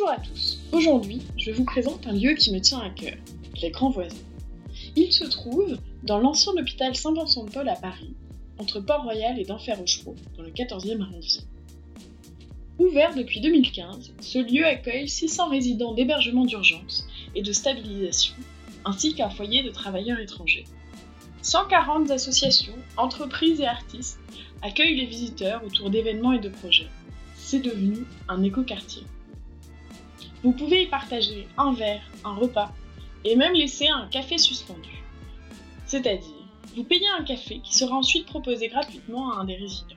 Bonjour 0.00 0.14
à 0.14 0.20
tous. 0.20 0.58
Aujourd'hui, 0.72 1.20
je 1.36 1.50
vous 1.50 1.64
présente 1.64 2.06
un 2.06 2.12
lieu 2.12 2.32
qui 2.32 2.54
me 2.54 2.60
tient 2.60 2.78
à 2.78 2.88
cœur, 2.88 3.16
les 3.60 3.70
Grands 3.70 3.90
Voisins. 3.90 4.16
Il 4.96 5.12
se 5.12 5.24
trouve 5.24 5.76
dans 6.04 6.18
l'ancien 6.18 6.52
hôpital 6.52 6.96
Saint-Vincent 6.96 7.44
de 7.44 7.50
Paul 7.50 7.68
à 7.68 7.76
Paris, 7.76 8.14
entre 8.58 8.80
Port-Royal 8.80 9.38
et 9.38 9.44
d'Enfer-Rochereau, 9.44 10.16
dans 10.38 10.42
le 10.42 10.52
14e 10.52 11.02
arrondissement. 11.02 11.48
Ouvert 12.78 13.14
depuis 13.14 13.42
2015, 13.42 14.14
ce 14.20 14.38
lieu 14.38 14.64
accueille 14.64 15.06
600 15.06 15.50
résidents 15.50 15.92
d'hébergement 15.92 16.46
d'urgence 16.46 17.06
et 17.34 17.42
de 17.42 17.52
stabilisation, 17.52 18.36
ainsi 18.86 19.14
qu'un 19.14 19.28
foyer 19.28 19.62
de 19.62 19.70
travailleurs 19.70 20.20
étrangers. 20.20 20.64
140 21.42 22.10
associations, 22.10 22.78
entreprises 22.96 23.60
et 23.60 23.66
artistes 23.66 24.18
accueillent 24.62 24.96
les 24.96 25.06
visiteurs 25.06 25.62
autour 25.62 25.90
d'événements 25.90 26.32
et 26.32 26.40
de 26.40 26.48
projets. 26.48 26.88
C'est 27.36 27.60
devenu 27.60 28.06
un 28.28 28.42
écoquartier. 28.42 29.02
Vous 30.42 30.52
pouvez 30.52 30.84
y 30.84 30.86
partager 30.86 31.46
un 31.58 31.72
verre, 31.72 32.02
un 32.24 32.34
repas 32.34 32.72
et 33.24 33.36
même 33.36 33.52
laisser 33.52 33.88
un 33.88 34.06
café 34.08 34.38
suspendu. 34.38 35.02
C'est-à-dire, 35.86 36.48
vous 36.74 36.84
payez 36.84 37.08
un 37.18 37.24
café 37.24 37.60
qui 37.60 37.74
sera 37.74 37.96
ensuite 37.96 38.26
proposé 38.26 38.68
gratuitement 38.68 39.32
à 39.32 39.40
un 39.40 39.44
des 39.44 39.56
résidents. 39.56 39.96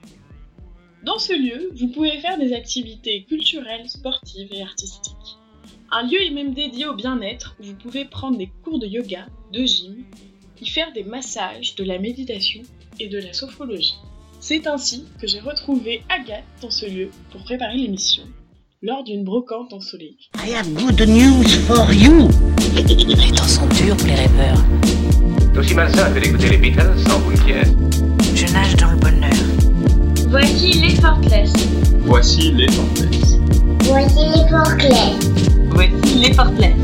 Dans 1.04 1.20
ce 1.20 1.34
lieu, 1.34 1.70
vous 1.76 1.88
pouvez 1.90 2.20
faire 2.20 2.38
des 2.38 2.54
activités 2.54 3.24
culturelles, 3.24 3.90
sportives 3.90 4.52
et 4.52 4.62
artistiques. 4.62 5.38
Un 5.92 6.08
lieu 6.08 6.22
est 6.22 6.32
même 6.32 6.54
dédié 6.54 6.88
au 6.88 6.96
bien-être 6.96 7.56
où 7.60 7.64
vous 7.64 7.76
pouvez 7.76 8.06
prendre 8.06 8.38
des 8.38 8.52
cours 8.64 8.80
de 8.80 8.88
yoga, 8.88 9.28
de 9.52 9.64
gym, 9.64 10.04
y 10.60 10.68
faire 10.68 10.92
des 10.94 11.04
massages, 11.04 11.76
de 11.76 11.84
la 11.84 12.00
méditation 12.00 12.62
et 13.00 13.08
de 13.08 13.20
la 13.20 13.34
sophrologie. 13.34 13.96
C'est 14.40 14.66
ainsi 14.68 15.06
que 15.22 15.28
j'ai 15.28 15.40
retrouvé 15.40 16.04
Agathe 16.10 16.44
dans 16.62 16.72
ce 16.72 16.86
lieu 16.86 17.12
pour 17.32 17.44
préparer 17.44 17.78
l'émission 17.78 18.24
lors 18.84 19.02
d'une 19.06 19.24
brocante 19.24 19.72
ensoleillée. 19.72 20.18
I 20.36 20.52
have 20.54 20.68
good 20.74 21.08
news 21.08 21.48
for 21.66 21.92
you. 21.94 22.28
Les 22.76 23.32
temps 23.32 23.48
sont 23.48 23.66
durs 23.68 23.96
pour 23.96 24.08
les 24.08 24.16
rêveurs. 24.16 24.58
C'est 25.40 25.58
aussi 25.58 25.74
malsain 25.74 26.12
que 26.12 26.20
d'écouter 26.20 26.50
les 26.50 26.58
Beatles 26.58 27.00
sans 27.08 27.20
boule 27.22 27.36
Je 28.36 28.54
nage 28.54 28.76
dans 28.76 28.92
le 28.92 28.98
bonheur. 28.98 29.32
Voici 30.28 30.74
les 30.82 30.96
Fortless. 30.96 31.54
Voici 32.00 32.52
les 32.52 32.70
Fortless. 32.74 33.38
Voici 33.84 34.26
les 34.36 34.50
Fortless. 34.50 35.30
Voici 35.70 36.16
les 36.20 36.34
Fortless. 36.34 36.76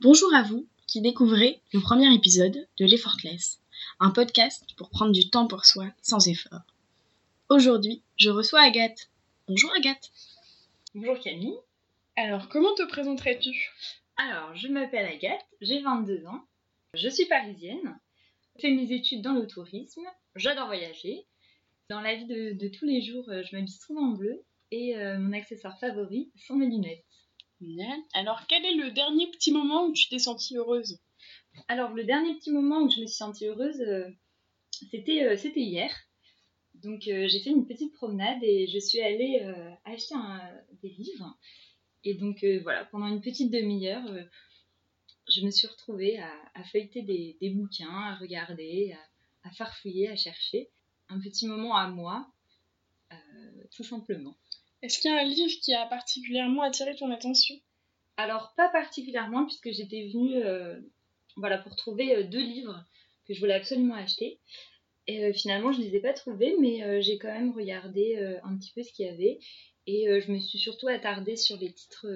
Bonjour 0.00 0.34
à 0.34 0.42
vous 0.42 0.66
qui 0.86 1.00
découvrez 1.00 1.60
le 1.72 1.80
premier 1.80 2.14
épisode 2.14 2.66
de 2.78 2.84
L'Effortless, 2.84 3.60
un 3.98 4.10
podcast 4.10 4.64
pour 4.76 4.90
prendre 4.90 5.12
du 5.12 5.28
temps 5.30 5.46
pour 5.46 5.66
soi 5.66 5.86
sans 6.00 6.28
effort. 6.28 6.60
Aujourd'hui, 7.48 8.02
je 8.16 8.30
reçois 8.30 8.62
Agathe. 8.62 9.10
Bonjour 9.48 9.72
Agathe. 9.76 10.12
Bonjour 10.94 11.18
Camille. 11.18 11.58
Alors, 12.16 12.48
comment 12.48 12.74
te 12.74 12.86
présenterais-tu? 12.86 13.72
Alors, 14.16 14.54
je 14.54 14.68
m'appelle 14.68 15.06
Agathe, 15.06 15.44
j'ai 15.60 15.80
22 15.80 16.24
ans, 16.26 16.44
je 16.94 17.08
suis 17.08 17.26
parisienne, 17.26 17.98
je 18.56 18.62
fais 18.62 18.70
mes 18.70 18.92
études 18.92 19.22
dans 19.22 19.34
le 19.34 19.46
tourisme, 19.46 20.06
j'adore 20.36 20.66
voyager. 20.66 21.26
Dans 21.90 22.00
la 22.00 22.14
vie 22.14 22.26
de, 22.26 22.68
tous 22.68 22.84
les 22.84 23.02
jours, 23.02 23.28
euh, 23.28 23.42
je 23.42 23.54
m'habille 23.54 23.72
souvent 23.72 24.12
en 24.12 24.12
bleu 24.12 24.42
et 24.70 24.96
euh, 24.96 25.18
mon 25.18 25.32
accessoire 25.32 25.78
favori 25.78 26.32
sont 26.36 26.56
mes 26.56 26.66
lunettes. 26.66 27.04
Alors, 28.12 28.46
quel 28.46 28.64
est 28.64 28.74
le 28.74 28.90
dernier 28.90 29.30
petit 29.30 29.52
moment 29.52 29.86
où 29.86 29.92
tu 29.92 30.08
t'es 30.08 30.18
sentie 30.18 30.56
heureuse? 30.56 30.98
Alors, 31.68 31.92
le 31.94 32.04
dernier 32.04 32.34
petit 32.34 32.50
moment 32.50 32.82
où 32.82 32.90
je 32.90 33.00
me 33.00 33.06
suis 33.06 33.16
sentie 33.16 33.46
heureuse, 33.46 33.80
euh, 33.80 34.08
c'était 34.90 35.24
euh, 35.24 35.36
c'était 35.36 35.62
hier. 35.62 35.90
Donc, 36.74 37.08
euh, 37.08 37.26
j'ai 37.28 37.40
fait 37.40 37.50
une 37.50 37.66
petite 37.66 37.94
promenade 37.94 38.42
et 38.42 38.66
je 38.66 38.78
suis 38.78 39.00
allée 39.00 39.40
acheter 39.84 40.14
des 40.82 40.90
livres. 40.90 41.38
Et 42.04 42.14
donc, 42.14 42.44
voilà, 42.62 42.84
pendant 42.84 43.06
une 43.06 43.22
petite 43.22 43.50
demi-heure, 43.50 44.04
je 45.28 45.40
me 45.40 45.50
suis 45.50 45.66
retrouvée 45.66 46.18
à, 46.18 46.64
feuilleter 46.70 47.02
des, 47.02 47.50
bouquins, 47.50 47.88
à 47.88 48.16
regarder, 48.16 48.94
à, 49.42 49.50
farfouiller, 49.50 50.10
à 50.10 50.16
chercher. 50.16 50.68
Un 51.08 51.18
petit 51.18 51.46
moment 51.46 51.76
à 51.76 51.88
moi, 51.88 52.30
tout 53.74 53.82
simplement. 53.82 54.36
Est-ce 54.86 55.00
qu'il 55.00 55.10
y 55.10 55.14
a 55.14 55.18
un 55.18 55.24
livre 55.24 55.50
qui 55.62 55.74
a 55.74 55.84
particulièrement 55.86 56.62
attiré 56.62 56.94
ton 56.94 57.10
attention? 57.10 57.56
Alors, 58.16 58.54
pas 58.56 58.68
particulièrement, 58.68 59.44
puisque 59.44 59.72
j'étais 59.72 60.06
venue 60.06 60.36
euh, 60.36 60.80
pour 61.64 61.74
trouver 61.74 62.14
euh, 62.14 62.22
deux 62.22 62.40
livres 62.40 62.84
que 63.26 63.34
je 63.34 63.40
voulais 63.40 63.54
absolument 63.54 63.96
acheter. 63.96 64.38
Et 65.08 65.24
euh, 65.24 65.32
finalement, 65.32 65.72
je 65.72 65.80
ne 65.80 65.86
les 65.86 65.96
ai 65.96 66.00
pas 66.00 66.12
trouvés, 66.12 66.54
mais 66.60 67.02
j'ai 67.02 67.18
quand 67.18 67.32
même 67.32 67.50
regardé 67.50 68.16
un 68.44 68.56
petit 68.56 68.70
peu 68.76 68.84
ce 68.84 68.92
qu'il 68.92 69.06
y 69.06 69.08
avait. 69.08 69.40
Et 69.88 70.06
je 70.20 70.30
me 70.30 70.38
suis 70.38 70.58
surtout 70.58 70.86
attardée 70.86 71.34
sur 71.34 71.58
les 71.58 71.72
titres, 71.72 72.06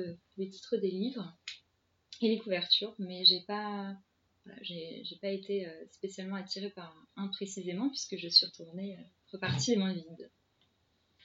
des 0.77 0.91
livres 0.91 1.37
et 2.21 2.29
les 2.29 2.39
couvertures, 2.39 2.95
mais 3.01 3.25
j'ai 3.25 3.41
pas, 3.49 3.97
pas 5.21 5.29
été 5.29 5.67
spécialement 5.91 6.37
attirée 6.37 6.71
par 6.71 6.95
un 7.17 7.27
précisément, 7.27 7.89
puisque 7.89 8.17
je 8.17 8.29
suis 8.29 8.47
retournée, 8.47 8.97
repartie 9.33 9.73
les 9.73 9.77
mains 9.77 9.93
vides. 9.93 10.31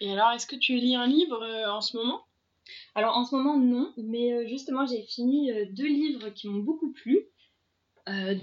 Et 0.01 0.11
alors, 0.11 0.31
est-ce 0.31 0.47
que 0.47 0.55
tu 0.55 0.75
lis 0.75 0.95
un 0.95 1.07
livre 1.07 1.41
euh, 1.41 1.71
en 1.71 1.81
ce 1.81 1.95
moment? 1.95 2.25
Alors, 2.95 3.15
en 3.15 3.25
ce 3.25 3.35
moment, 3.35 3.57
non, 3.57 3.93
mais 3.97 4.33
euh, 4.33 4.47
justement, 4.47 4.85
j'ai 4.85 5.03
fini 5.03 5.51
euh, 5.51 5.65
deux 5.71 5.87
livres 5.87 6.29
qui 6.29 6.49
m'ont 6.49 6.63
beaucoup 6.63 6.91
plu. 6.91 7.27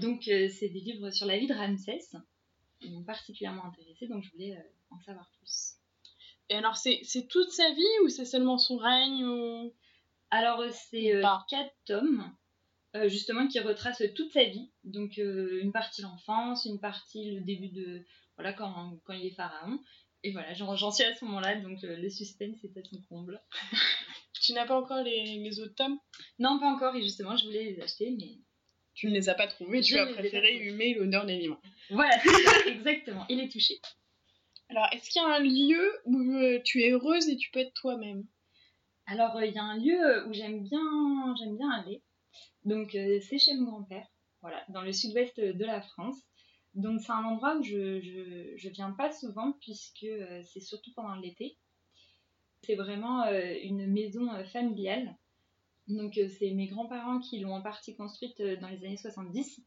donc, 0.01 0.23
c'est 0.23 0.69
des 0.69 0.81
livres 0.81 1.09
sur 1.11 1.25
la 1.25 1.37
vie 1.37 1.47
de 1.47 1.53
Ramsès. 1.53 2.17
Ils 2.81 2.91
m'ont 2.91 3.03
particulièrement 3.03 3.65
intéressée, 3.65 4.07
donc 4.07 4.23
je 4.23 4.31
voulais 4.31 4.57
en 4.89 4.99
savoir 4.99 5.29
plus. 5.37 5.75
Et 6.49 6.55
alors, 6.55 6.75
c'est 6.75 7.27
toute 7.29 7.49
sa 7.51 7.71
vie 7.71 7.99
ou 8.03 8.09
c'est 8.09 8.25
seulement 8.25 8.57
son 8.57 8.75
règne 8.75 9.25
ou... 9.25 9.73
Alors, 10.31 10.61
c'est 10.71 11.21
quatre 11.49 11.73
tomes, 11.85 12.29
justement, 13.05 13.47
qui 13.47 13.61
retracent 13.61 14.03
toute 14.15 14.33
sa 14.33 14.43
vie. 14.43 14.69
Donc, 14.83 15.15
une 15.15 15.71
partie 15.71 16.01
l'enfance, 16.01 16.65
une 16.65 16.81
partie 16.81 17.31
le 17.31 17.41
début 17.41 17.69
de. 17.69 18.03
Voilà, 18.35 18.51
quand, 18.51 18.99
quand 19.05 19.13
il 19.13 19.27
est 19.27 19.35
pharaon, 19.35 19.79
et 20.23 20.31
voilà, 20.31 20.53
j'en 20.53 20.91
suis 20.91 21.03
à 21.03 21.13
ce 21.13 21.25
moment-là, 21.25 21.59
donc 21.59 21.83
euh, 21.83 21.97
le 21.97 22.09
suspense 22.09 22.63
est 22.63 22.77
à 22.77 22.83
son 22.83 23.01
comble. 23.09 23.41
tu 24.41 24.53
n'as 24.53 24.65
pas 24.65 24.79
encore 24.79 25.03
les, 25.03 25.59
autres 25.59 25.75
tomes 25.75 25.99
Non, 26.39 26.59
pas 26.59 26.67
encore, 26.67 26.95
et 26.95 27.01
justement, 27.01 27.35
je 27.35 27.45
voulais 27.45 27.63
les 27.71 27.81
acheter, 27.81 28.15
mais. 28.17 28.39
Tu 28.95 29.07
ne 29.07 29.13
les 29.13 29.27
as 29.27 29.33
pas 29.33 29.47
trouvés, 29.47 29.81
tu 29.81 29.97
as 29.97 30.05
préféré 30.05 30.55
humer 30.59 30.93
l'honneur 30.93 31.25
des 31.25 31.35
livres. 31.35 31.59
Voilà, 31.89 32.11
ça, 32.19 32.29
exactement, 32.67 33.25
il 33.27 33.39
est 33.39 33.51
touché. 33.51 33.81
Alors, 34.69 34.87
est-ce 34.93 35.09
qu'il 35.09 35.21
y 35.21 35.25
a 35.25 35.29
un 35.29 35.39
lieu 35.39 35.99
où 36.05 36.19
euh, 36.35 36.61
tu 36.63 36.83
es 36.83 36.91
heureuse 36.91 37.27
et 37.27 37.35
tu 37.35 37.49
peux 37.49 37.59
être 37.59 37.73
toi-même? 37.73 38.23
Alors, 39.07 39.35
euh, 39.35 39.45
il 39.47 39.53
y 39.53 39.57
a 39.57 39.63
un 39.63 39.77
lieu 39.77 40.27
où 40.27 40.33
j'aime 40.33 40.61
bien, 40.61 41.35
j'aime 41.39 41.57
bien 41.57 41.69
aller. 41.71 42.03
Donc, 42.65 42.91
c'est 42.91 43.39
chez 43.39 43.55
mon 43.55 43.71
grand-père, 43.71 44.07
voilà, 44.41 44.63
dans 44.69 44.83
le 44.83 44.93
sud-ouest 44.93 45.37
de 45.39 45.65
la 45.65 45.81
France. 45.81 46.21
Donc 46.75 47.01
c'est 47.01 47.11
un 47.11 47.23
endroit 47.23 47.55
où 47.55 47.63
je, 47.63 47.99
je, 48.55 48.69
viens 48.69 48.91
pas 48.91 49.11
souvent 49.11 49.51
puisque 49.61 50.03
euh, 50.03 50.41
c'est 50.43 50.59
surtout 50.59 50.91
pendant 50.93 51.15
l'été. 51.15 51.55
C'est 52.63 52.75
vraiment 52.75 53.23
euh, 53.23 53.55
une 53.61 53.85
maison 53.85 54.31
euh, 54.33 54.43
familiale. 54.45 55.15
Donc 55.87 56.19
c'est 56.39 56.51
mes 56.51 56.67
grands-parents 56.67 57.19
qui 57.19 57.39
l'ont 57.39 57.53
en 57.53 57.61
partie 57.61 57.95
construite 57.95 58.41
dans 58.41 58.69
les 58.69 58.85
années 58.85 58.97
70. 58.97 59.61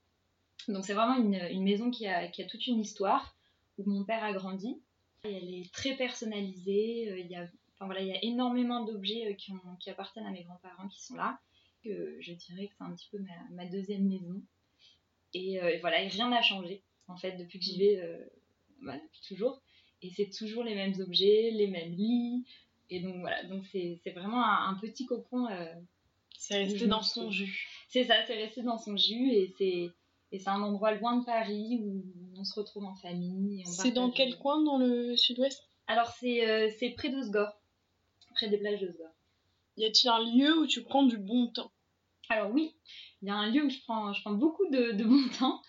Donc 0.68 0.84
c'est 0.84 0.94
vraiment 0.94 1.14
une, 1.14 1.62
maison 1.62 1.90
qui 1.90 2.06
a, 2.06 2.28
toute 2.48 2.66
une 2.66 2.80
histoire 2.80 3.36
où 3.76 3.88
mon 3.88 4.02
père 4.02 4.24
a 4.24 4.32
grandi. 4.32 4.80
Elle 5.24 5.54
est 5.54 5.70
très 5.74 5.94
personnalisée. 5.94 7.20
Il 7.20 7.26
y 7.26 7.36
a, 7.36 7.46
énormément 8.22 8.82
d'objets 8.86 9.36
qui, 9.36 9.90
appartiennent 9.90 10.24
à 10.24 10.30
mes 10.30 10.42
grands-parents 10.42 10.88
qui 10.88 11.04
sont 11.04 11.16
là. 11.16 11.38
Je 11.84 12.32
dirais 12.32 12.68
que 12.68 12.72
c'est 12.78 12.84
un 12.84 12.94
petit 12.94 13.08
peu 13.12 13.18
ma, 13.50 13.66
deuxième 13.66 14.08
maison. 14.08 14.40
Et, 15.34 15.60
voilà, 15.82 15.98
rien 15.98 16.30
n'a 16.30 16.40
changé 16.40 16.82
en 17.08 17.16
fait, 17.16 17.36
depuis 17.36 17.58
que 17.58 17.64
j'y 17.64 17.78
vais, 17.78 18.00
euh, 18.00 18.24
bah, 18.82 18.96
depuis 18.96 19.20
toujours. 19.26 19.62
Et 20.02 20.10
c'est 20.10 20.30
toujours 20.30 20.62
les 20.64 20.74
mêmes 20.74 20.94
objets, 21.00 21.50
les 21.52 21.66
mêmes 21.66 21.92
lits. 21.92 22.44
Et 22.90 23.00
donc 23.00 23.16
voilà, 23.20 23.42
donc 23.44 23.64
c'est 23.72 24.00
vraiment 24.14 24.44
un, 24.44 24.74
petit 24.74 25.06
cocon. 25.06 25.48
Euh, 25.48 25.66
c'est 26.38 26.58
resté 26.64 26.86
dans 26.86 27.02
son 27.02 27.30
jus. 27.30 27.66
C'est 27.88 28.04
ça, 28.04 28.14
c'est 28.26 28.36
resté 28.36 28.62
dans 28.62 28.78
son 28.78 28.96
jus 28.96 29.30
et 29.30 29.54
c'est 29.58 29.90
et 30.32 30.38
c'est 30.38 30.50
un 30.50 30.60
endroit 30.60 30.92
loin 30.92 31.16
de 31.18 31.24
Paris 31.24 31.80
où 31.80 32.04
on 32.36 32.44
se 32.44 32.54
retrouve 32.54 32.84
en 32.84 32.94
famille. 32.94 33.64
C'est 33.64 33.92
dans 33.92 34.10
quel 34.10 34.36
coin 34.38 34.62
dans 34.62 34.76
le 34.76 35.16
sud-ouest? 35.16 35.68
Alors 35.86 36.08
c'est 36.08 36.48
euh, 36.48 36.92
près 36.96 37.08
d'Osgore, 37.08 37.60
près 38.34 38.48
des 38.48 38.58
plages 38.58 38.80
d'Osgore. 38.80 39.14
Y 39.76 39.84
a-t-il 39.84 40.08
un 40.08 40.24
lieu 40.24 40.58
où 40.58 40.66
tu 40.66 40.82
prends 40.82 41.04
du 41.04 41.16
bon 41.16 41.48
temps? 41.48 41.70
Alors 42.28 42.50
oui, 42.50 42.74
il 43.22 43.28
y 43.28 43.30
a 43.30 43.34
un 43.34 43.50
lieu 43.50 43.64
où 43.64 43.70
je 43.70 43.78
prends, 43.80 44.12
je 44.12 44.20
prends 44.20 44.32
beaucoup 44.32 44.68
de, 44.68 44.92
de 44.92 45.04
bon 45.04 45.28
temps. 45.38 45.62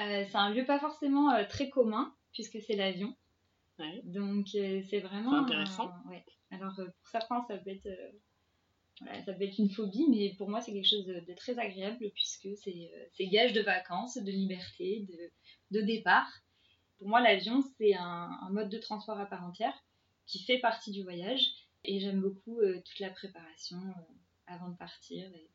Euh, 0.00 0.24
c'est 0.30 0.36
un 0.36 0.50
lieu 0.50 0.64
pas 0.64 0.78
forcément 0.78 1.32
euh, 1.32 1.44
très 1.48 1.68
commun, 1.70 2.14
puisque 2.32 2.60
c'est 2.62 2.76
l'avion. 2.76 3.14
Donc 4.04 4.46
euh, 4.54 4.82
c'est 4.90 5.00
vraiment 5.00 5.30
intéressant. 5.44 5.90
Alors 6.50 6.74
pour 6.76 7.08
certains, 7.10 7.44
ça 7.48 7.58
peut 7.58 7.70
être 7.70 7.88
Voilà, 9.00 9.22
ça 9.24 9.32
peut 9.32 9.42
être 9.44 9.58
une 9.58 9.70
phobie, 9.70 10.06
mais 10.08 10.34
pour 10.36 10.48
moi, 10.48 10.60
c'est 10.60 10.72
quelque 10.72 10.88
chose 10.88 11.06
de, 11.06 11.20
de 11.20 11.34
très 11.34 11.58
agréable 11.58 12.10
puisque 12.14 12.48
c'est 12.56 12.90
c'est 13.12 13.26
gage 13.28 13.52
de 13.52 13.60
vacances, 13.60 14.16
de 14.18 14.30
liberté, 14.30 15.06
de, 15.08 15.78
de 15.78 15.84
départ. 15.84 16.28
Pour 16.98 17.08
moi, 17.08 17.20
l'avion, 17.20 17.62
c'est 17.78 17.94
un, 17.94 18.30
un 18.42 18.50
mode 18.50 18.70
de 18.70 18.78
transport 18.78 19.18
à 19.18 19.26
part 19.26 19.44
entière 19.44 19.74
qui 20.26 20.42
fait 20.42 20.58
partie 20.58 20.90
du 20.90 21.02
voyage 21.04 21.42
et 21.84 22.00
j'aime 22.00 22.20
beaucoup 22.20 22.60
toute 22.84 22.98
la 22.98 23.10
préparation 23.10 23.78
avant 24.46 24.68
de 24.70 24.76
partir. 24.76 25.24
et- 25.32 25.48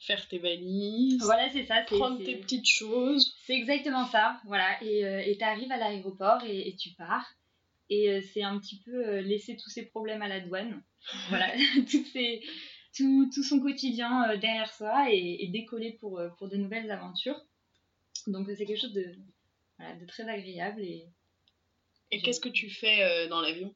Faire 0.00 0.28
tes 0.28 0.38
valises, 0.38 1.20
Voilà, 1.22 1.48
c'est 1.50 1.66
ça. 1.66 1.84
c'est- 1.86 1.96
prendre 1.96 2.22
tes 2.22 2.36
petites 2.36 2.68
choses. 2.68 3.34
C'est 3.44 3.54
exactement 3.54 4.06
ça, 4.06 4.40
voilà. 4.46 4.82
Et 4.82 5.04
euh, 5.04 5.20
et 5.26 5.36
t'arrives 5.36 5.72
à 5.72 5.76
l'aéroport 5.76 6.44
et, 6.44 6.68
et 6.68 6.76
tu 6.76 6.90
pars. 6.94 7.26
Et 7.90 8.10
euh, 8.10 8.20
c'est 8.32 8.42
un 8.42 8.58
petit 8.60 8.80
peu 8.84 8.92
euh, 9.08 9.20
laisser 9.22 9.56
tous 9.56 9.70
ces 9.70 9.86
problèmes 9.86 10.22
à 10.22 10.28
la 10.28 10.40
douane. 10.40 10.82
Voilà, 11.30 11.50
toutes 11.90 12.06
ces- 12.06 12.42
tout, 12.96 13.30
tout 13.34 13.42
son 13.42 13.60
quotidien 13.60 14.30
euh, 14.30 14.36
derrière 14.36 14.72
soi 14.72 15.08
et, 15.12 15.44
et 15.44 15.48
décoller 15.48 15.92
pour, 16.00 16.20
pour 16.38 16.48
de 16.48 16.56
nouvelles 16.56 16.90
aventures. 16.90 17.40
Donc 18.28 18.48
c'est 18.56 18.66
quelque 18.66 18.80
chose 18.80 18.92
de, 18.92 19.16
voilà, 19.78 19.94
de 19.96 20.06
très 20.06 20.28
agréable 20.28 20.80
et 20.82 21.06
Et 22.10 22.20
qu'est-ce 22.22 22.40
que 22.40 22.48
tu 22.48 22.70
fais 22.70 23.26
dans 23.28 23.40
l'avion? 23.40 23.74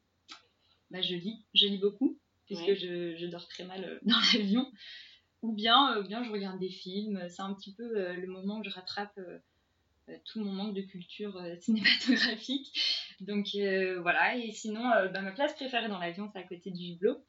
Bah, 0.91 1.01
je 1.03 1.15
lis, 1.15 1.45
je 1.55 1.67
lis 1.67 1.79
beaucoup 1.79 2.19
puisque 2.47 2.67
Ouais. 2.67 2.77
je, 2.77 3.17
je 3.17 3.27
dors 3.27 3.47
très 3.49 3.65
mal 3.65 3.99
dans 4.03 4.19
l'avion. 4.35 4.71
Ou 5.43 5.53
bien, 5.53 5.95
euh, 5.97 6.03
ou 6.03 6.07
bien 6.07 6.23
je 6.23 6.31
regarde 6.31 6.59
des 6.61 6.71
films. 6.71 7.29
C'est 7.29 7.43
un 7.43 7.53
petit 7.55 7.75
peu 7.75 7.83
euh, 7.99 8.15
le 8.15 8.27
moment 8.27 8.59
où 8.61 8.65
je 8.65 8.71
rattrape 8.71 9.17
euh, 9.19 9.39
euh, 10.09 10.17
tout 10.25 10.41
mon 10.41 10.53
manque 10.53 10.75
de 10.75 10.83
culture 10.83 11.37
euh, 11.37 11.57
cinématographique. 11.61 12.73
Donc 13.21 13.49
euh, 13.57 14.01
voilà. 14.01 14.37
Et 14.37 14.53
sinon, 14.53 14.89
euh, 14.93 15.09
bah, 15.09 15.21
ma 15.21 15.33
place 15.33 15.55
préférée 15.55 15.89
dans 15.89 15.99
l'avion, 15.99 16.29
c'est 16.33 16.39
à 16.39 16.45
côté 16.45 16.71
du 16.71 16.93
hublot, 16.93 17.25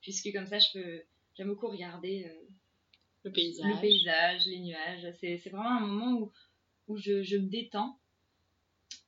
puisque 0.00 0.32
comme 0.32 0.46
ça, 0.46 0.58
je 0.58 0.66
peux, 0.72 1.02
j'aime 1.36 1.48
beaucoup 1.48 1.68
regarder 1.68 2.26
euh, 2.28 2.48
Le 3.24 3.32
paysage. 3.32 3.66
le 3.74 3.80
paysage, 3.80 4.46
les 4.46 4.58
nuages. 4.60 5.06
C'est, 5.20 5.36
c'est 5.38 5.50
vraiment 5.50 5.76
un 5.76 5.80
moment 5.86 6.12
où, 6.20 6.32
où 6.88 6.96
je, 6.96 7.22
je 7.22 7.36
me 7.36 7.48
détends. 7.48 7.98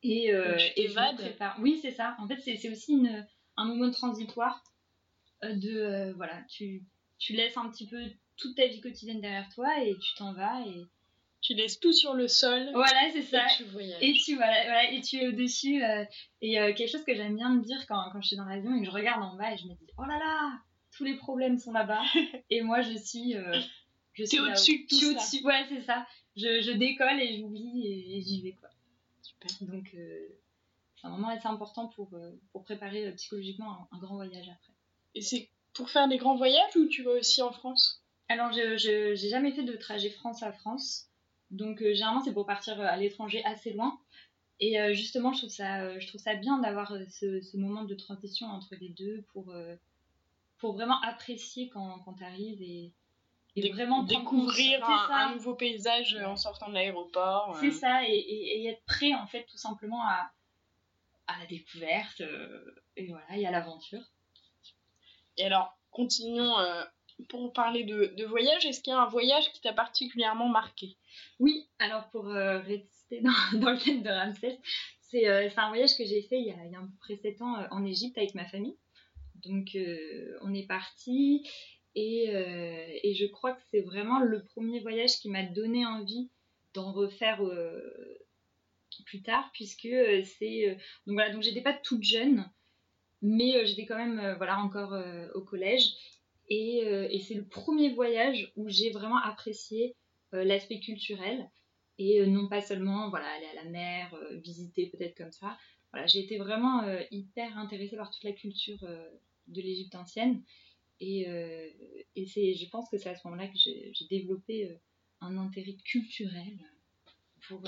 Et, 0.02 0.34
euh, 0.34 0.58
et 0.76 0.88
je 0.88 0.92
me 0.92 1.16
prépare. 1.16 1.56
Oui, 1.60 1.78
c'est 1.80 1.92
ça. 1.92 2.14
En 2.18 2.28
fait, 2.28 2.36
c'est, 2.38 2.56
c'est 2.56 2.70
aussi 2.70 2.92
une, 2.92 3.26
un 3.56 3.64
moment 3.64 3.90
transitoire. 3.90 4.62
euh, 5.44 5.54
de, 5.54 5.70
euh, 5.70 6.12
voilà, 6.14 6.42
tu, 6.48 6.84
tu 7.18 7.32
laisses 7.32 7.56
un 7.56 7.70
petit 7.70 7.86
peu 7.86 8.02
toute 8.36 8.56
ta 8.56 8.66
vie 8.66 8.80
quotidienne 8.80 9.20
derrière 9.20 9.48
toi 9.54 9.82
et 9.82 9.94
tu 9.98 10.14
t'en 10.16 10.32
vas. 10.32 10.60
Et... 10.66 10.84
Tu 11.40 11.54
laisses 11.54 11.78
tout 11.78 11.92
sur 11.92 12.14
le 12.14 12.26
sol. 12.26 12.70
Voilà, 12.72 13.10
c'est 13.12 13.18
et 13.18 13.22
ça. 13.22 13.44
tu 13.56 13.64
voyages. 13.64 14.02
Et 14.02 14.14
tu, 14.14 14.36
voilà, 14.36 14.64
voilà, 14.64 14.90
et 14.92 15.00
tu 15.02 15.16
es 15.16 15.28
au-dessus. 15.28 15.82
euh, 15.84 16.04
et 16.40 16.58
euh, 16.58 16.72
quelque 16.72 16.90
chose 16.90 17.04
que 17.04 17.14
j'aime 17.14 17.36
bien 17.36 17.50
me 17.50 17.62
dire 17.62 17.86
quand, 17.86 18.02
quand 18.12 18.20
je 18.22 18.28
suis 18.28 18.36
dans 18.36 18.46
l'avion 18.46 18.74
et 18.74 18.80
que 18.80 18.86
je 18.86 18.90
regarde 18.90 19.22
en 19.22 19.36
bas 19.36 19.52
et 19.52 19.56
je 19.58 19.66
me 19.66 19.74
dis 19.74 19.86
Oh 19.98 20.04
là 20.04 20.18
là, 20.18 20.58
tous 20.96 21.04
les 21.04 21.16
problèmes 21.16 21.58
sont 21.58 21.72
là-bas. 21.72 22.02
et 22.50 22.62
moi, 22.62 22.80
je 22.80 22.96
suis. 22.96 23.36
euh, 23.36 23.60
je 24.14 24.24
suis 24.24 24.38
au-dessus 24.40 24.84
de 24.84 24.86
tout 24.88 24.96
ça. 25.00 25.10
au-dessus, 25.10 25.44
ouais, 25.44 25.66
c'est 25.68 25.82
ça. 25.82 26.06
Je, 26.36 26.60
je 26.62 26.70
décolle 26.72 27.20
et 27.20 27.36
j'oublie 27.38 27.86
et, 27.86 28.16
et 28.16 28.20
j'y 28.22 28.42
vais, 28.42 28.52
quoi. 28.52 28.70
Super. 29.22 29.50
Donc, 29.68 29.90
euh, 29.94 30.28
c'est 30.96 31.06
un 31.06 31.10
moment 31.10 31.28
assez 31.28 31.46
important 31.46 31.88
pour, 31.88 32.14
euh, 32.14 32.32
pour 32.52 32.64
préparer 32.64 33.12
psychologiquement 33.16 33.70
un, 33.92 33.96
un 33.96 33.98
grand 33.98 34.14
voyage 34.16 34.48
après. 34.48 34.72
Et 35.14 35.20
c'est 35.20 35.50
pour 35.74 35.90
faire 35.90 36.08
des 36.08 36.16
grands 36.16 36.36
voyages 36.36 36.74
ou 36.76 36.86
tu 36.86 37.02
vas 37.02 37.10
aussi 37.12 37.42
en 37.42 37.52
France? 37.52 38.00
Alors, 38.28 38.52
je 38.52 38.76
j'ai 38.78 39.28
jamais 39.28 39.52
fait 39.52 39.62
de 39.64 39.76
trajet 39.76 40.10
France 40.10 40.42
à 40.42 40.52
France. 40.52 41.08
Donc, 41.50 41.82
euh, 41.82 41.92
généralement, 41.94 42.22
c'est 42.22 42.32
pour 42.32 42.46
partir 42.46 42.80
euh, 42.80 42.84
à 42.86 42.96
l'étranger 42.96 43.44
assez 43.44 43.72
loin. 43.72 43.98
Et 44.60 44.80
euh, 44.80 44.94
justement, 44.94 45.32
je 45.32 45.38
trouve 45.40 45.50
ça, 45.50 45.98
je 45.98 46.06
trouve 46.08 46.20
ça 46.20 46.34
bien 46.34 46.58
d'avoir 46.58 46.92
ce, 47.10 47.40
ce 47.40 47.56
moment 47.56 47.82
de 47.84 47.94
transition 47.94 48.46
entre 48.46 48.74
les 48.80 48.88
deux 48.90 49.22
pour, 49.32 49.50
euh, 49.50 49.74
pour 50.58 50.74
vraiment 50.74 51.00
apprécier 51.02 51.68
quand, 51.68 51.98
quand 52.04 52.14
tu 52.14 52.24
arrives 52.24 52.62
et, 52.62 52.92
vraiment 53.72 54.02
découvrir 54.04 54.82
un, 54.84 55.08
ça. 55.08 55.14
un 55.16 55.34
nouveau 55.34 55.54
paysage 55.54 56.16
en 56.16 56.36
sortant 56.36 56.68
de 56.68 56.74
l'aéroport. 56.74 57.56
C'est 57.60 57.70
ça, 57.72 58.04
et, 58.08 58.12
et- 58.14 58.62
et 58.62 58.66
être 58.68 58.84
prêt 58.84 59.12
en 59.14 59.26
fait 59.26 59.44
tout 59.50 59.58
simplement 59.58 60.02
à, 60.02 60.32
à 61.26 61.38
la 61.40 61.46
découverte, 61.46 62.22
et 62.96 63.06
voilà, 63.08 63.36
et 63.36 63.46
à 63.46 63.50
l'aventure. 63.50 64.02
Et 65.36 65.44
alors, 65.44 65.76
continuons 65.90 66.54
pour 67.28 67.52
parler 67.52 67.84
de, 67.84 68.24
voyage. 68.24 68.64
Est-ce 68.66 68.80
qu'il 68.80 68.92
y 68.92 68.96
a 68.96 69.00
un 69.00 69.08
voyage 69.08 69.52
qui 69.52 69.60
t'a 69.60 69.72
particulièrement 69.72 70.48
marqué? 70.48 70.96
Oui, 71.38 71.66
alors 71.78 72.08
pour 72.10 72.28
euh, 72.28 72.58
rester 72.60 73.20
dans, 73.54 73.70
le 73.70 73.78
thème 73.78 74.02
de 74.02 74.10
Ramsès, 74.10 74.58
c'est 75.14 75.28
euh, 75.28 75.48
c'est 75.48 75.60
un 75.60 75.68
voyage 75.68 75.96
que 75.96 76.04
j'ai 76.04 76.22
fait 76.22 76.40
il 76.40 76.46
y, 76.46 76.50
a, 76.50 76.54
à 76.54 76.82
peu 76.82 76.96
près 76.98 77.16
7 77.16 77.42
ans 77.42 77.58
euh, 77.58 77.66
en 77.70 77.84
Égypte 77.84 78.18
avec 78.18 78.34
ma 78.34 78.44
famille. 78.46 78.76
Donc 79.44 79.74
euh, 79.74 80.36
on 80.42 80.52
est 80.54 80.66
parti 80.66 81.46
et, 81.96 82.30
et 83.04 83.14
je 83.14 83.26
crois 83.26 83.52
que 83.52 83.60
c'est 83.70 83.82
vraiment 83.82 84.18
le 84.18 84.42
premier 84.42 84.80
voyage 84.80 85.20
qui 85.20 85.28
m'a 85.28 85.44
donné 85.44 85.86
envie 85.86 86.28
d'en 86.72 86.90
refaire 86.90 87.40
plus 89.06 89.22
tard 89.22 89.48
puisque 89.52 89.86
c'est 90.24 90.76
donc 91.06 91.14
voilà 91.14 91.30
donc 91.30 91.44
j'étais 91.44 91.60
pas 91.60 91.72
toute 91.72 92.02
jeune 92.02 92.50
mais 93.22 93.64
j'étais 93.64 93.86
quand 93.86 93.96
même 93.96 94.34
voilà 94.38 94.58
encore 94.58 94.92
au 95.36 95.42
collège 95.42 95.94
et, 96.48 96.84
euh, 96.84 97.08
et 97.10 97.20
c'est 97.20 97.34
le 97.34 97.44
premier 97.44 97.92
voyage 97.92 98.52
où 98.56 98.68
j'ai 98.68 98.90
vraiment 98.90 99.18
apprécié 99.18 99.94
euh, 100.34 100.44
l'aspect 100.44 100.80
culturel. 100.80 101.48
Et 101.98 102.20
euh, 102.20 102.26
non 102.26 102.48
pas 102.48 102.60
seulement 102.60 103.08
voilà 103.08 103.26
aller 103.34 103.46
à 103.46 103.62
la 103.62 103.70
mer 103.70 104.14
visiter 104.42 104.86
peut-être 104.86 105.16
comme 105.16 105.32
ça. 105.32 105.56
Voilà 105.92 106.06
j'ai 106.06 106.20
été 106.20 106.38
vraiment 106.38 106.82
hyper 107.12 107.56
intéressée 107.56 107.96
par 107.96 108.10
toute 108.10 108.24
la 108.24 108.32
culture 108.32 108.80
de 109.46 109.60
l'Égypte 109.60 109.94
ancienne. 109.94 110.42
Et, 110.98 111.24
c'est 112.26 112.54
je 112.54 112.68
pense 112.68 112.90
que 112.90 112.98
c'est 112.98 113.10
à 113.10 113.14
ce 113.14 113.26
moment-là 113.28 113.46
que 113.46 113.56
j'ai 113.56 114.06
développé 114.10 114.76
un 115.20 115.36
intérêt 115.38 115.76
culturel 115.84 116.58
pour 117.46 117.62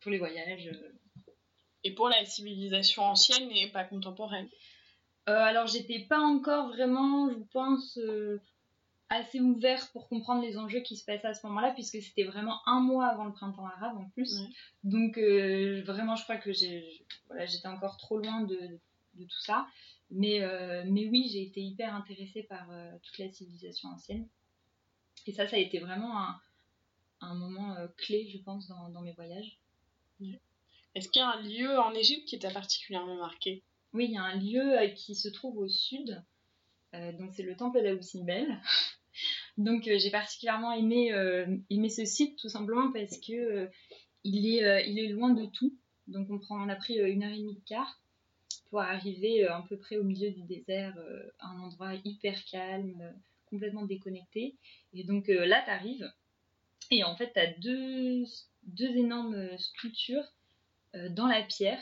pour 0.00 0.10
les 0.10 0.18
voyages. 0.18 0.68
Et 1.84 1.94
pour 1.94 2.08
la 2.08 2.24
civilisation 2.24 3.02
ancienne 3.02 3.48
et 3.52 3.70
pas 3.70 3.84
contemporaine 3.84 4.48
alors 5.26 5.66
j'étais 5.66 6.00
pas 6.08 6.20
encore 6.20 6.68
vraiment 6.68 7.30
je 7.30 7.42
pense 7.52 7.98
euh, 7.98 8.40
assez 9.08 9.40
ouverte 9.40 9.90
pour 9.92 10.08
comprendre 10.08 10.42
les 10.42 10.58
enjeux 10.58 10.80
qui 10.80 10.96
se 10.96 11.04
passaient 11.04 11.26
à 11.28 11.34
ce 11.34 11.46
moment-là 11.46 11.72
puisque 11.72 12.00
c'était 12.02 12.24
vraiment 12.24 12.60
un 12.66 12.80
mois 12.80 13.06
avant 13.06 13.24
le 13.24 13.32
printemps 13.32 13.66
arabe 13.66 13.96
en 13.96 14.08
plus. 14.10 14.38
Ouais. 14.40 14.48
donc 14.82 15.18
euh, 15.18 15.82
vraiment 15.84 16.16
je 16.16 16.24
crois 16.24 16.36
que 16.36 16.52
j'ai 16.52 17.06
voilà 17.28 17.46
j'étais 17.46 17.68
encore 17.68 17.96
trop 17.96 18.18
loin 18.18 18.42
de, 18.42 18.58
de 19.14 19.24
tout 19.24 19.40
ça. 19.40 19.66
Mais 20.10 20.42
euh, 20.42 20.84
mais 20.86 21.06
oui 21.06 21.28
j'ai 21.32 21.42
été 21.42 21.60
hyper 21.62 21.94
intéressée 21.94 22.42
par 22.42 22.66
euh, 22.70 22.92
toute 23.02 23.18
la 23.18 23.30
civilisation 23.32 23.88
ancienne. 23.88 24.28
Et 25.26 25.32
ça 25.32 25.48
ça 25.48 25.56
a 25.56 25.58
été 25.58 25.78
vraiment 25.78 26.18
un, 26.18 26.40
un 27.22 27.34
moment 27.34 27.74
euh, 27.76 27.88
clé 27.96 28.28
je 28.30 28.38
pense 28.38 28.68
dans, 28.68 28.90
dans 28.90 29.00
mes 29.00 29.12
voyages. 29.12 29.58
Est-ce 30.94 31.08
qu'il 31.08 31.20
y 31.20 31.22
a 31.22 31.30
un 31.30 31.40
lieu 31.42 31.78
en 31.78 31.92
Égypte 31.94 32.28
qui 32.28 32.38
t'a 32.38 32.50
particulièrement 32.50 33.16
marqué? 33.16 33.62
Oui, 33.94 34.06
il 34.06 34.14
y 34.14 34.16
a 34.16 34.24
un 34.24 34.36
lieu 34.36 34.76
euh, 34.76 34.88
qui 34.88 35.14
se 35.14 35.28
trouve 35.28 35.56
au 35.58 35.68
sud. 35.68 36.20
Euh, 36.94 37.12
donc 37.12 37.32
c'est 37.32 37.44
le 37.44 37.56
temple 37.56 37.80
d'Aoussibel. 37.80 38.60
donc 39.56 39.86
euh, 39.86 39.98
j'ai 39.98 40.10
particulièrement 40.10 40.72
aimé, 40.72 41.12
ce 41.88 42.04
site 42.04 42.36
tout 42.36 42.48
simplement 42.48 42.92
parce 42.92 43.18
que 43.18 43.70
il, 44.24 44.46
est, 44.46 45.08
loin 45.08 45.30
de 45.30 45.46
tout. 45.46 45.78
Donc 46.08 46.28
on, 46.28 46.38
prend, 46.38 46.60
on 46.60 46.68
a 46.68 46.74
pris 46.74 46.98
une 46.98 47.22
heure 47.22 47.32
et 47.32 47.38
demie 47.38 47.54
de 47.54 47.64
car 47.64 48.00
pour 48.70 48.80
arriver 48.80 49.46
à 49.46 49.64
peu 49.68 49.76
près 49.76 49.96
au 49.96 50.02
milieu 50.02 50.30
du 50.32 50.42
désert, 50.42 50.98
un 51.38 51.60
endroit 51.60 51.94
hyper 52.04 52.44
calme, 52.46 53.14
complètement 53.46 53.84
déconnecté. 53.84 54.56
Et 54.92 55.04
donc 55.04 55.28
là, 55.28 55.62
tu 55.64 55.70
arrives 55.70 56.12
et 56.90 57.04
en 57.04 57.16
fait, 57.16 57.32
tu 57.32 57.38
as 57.38 57.52
deux, 57.58 58.24
deux 58.64 58.96
énormes 58.96 59.56
sculptures 59.58 60.32
dans 61.10 61.26
la 61.26 61.42
pierre 61.42 61.80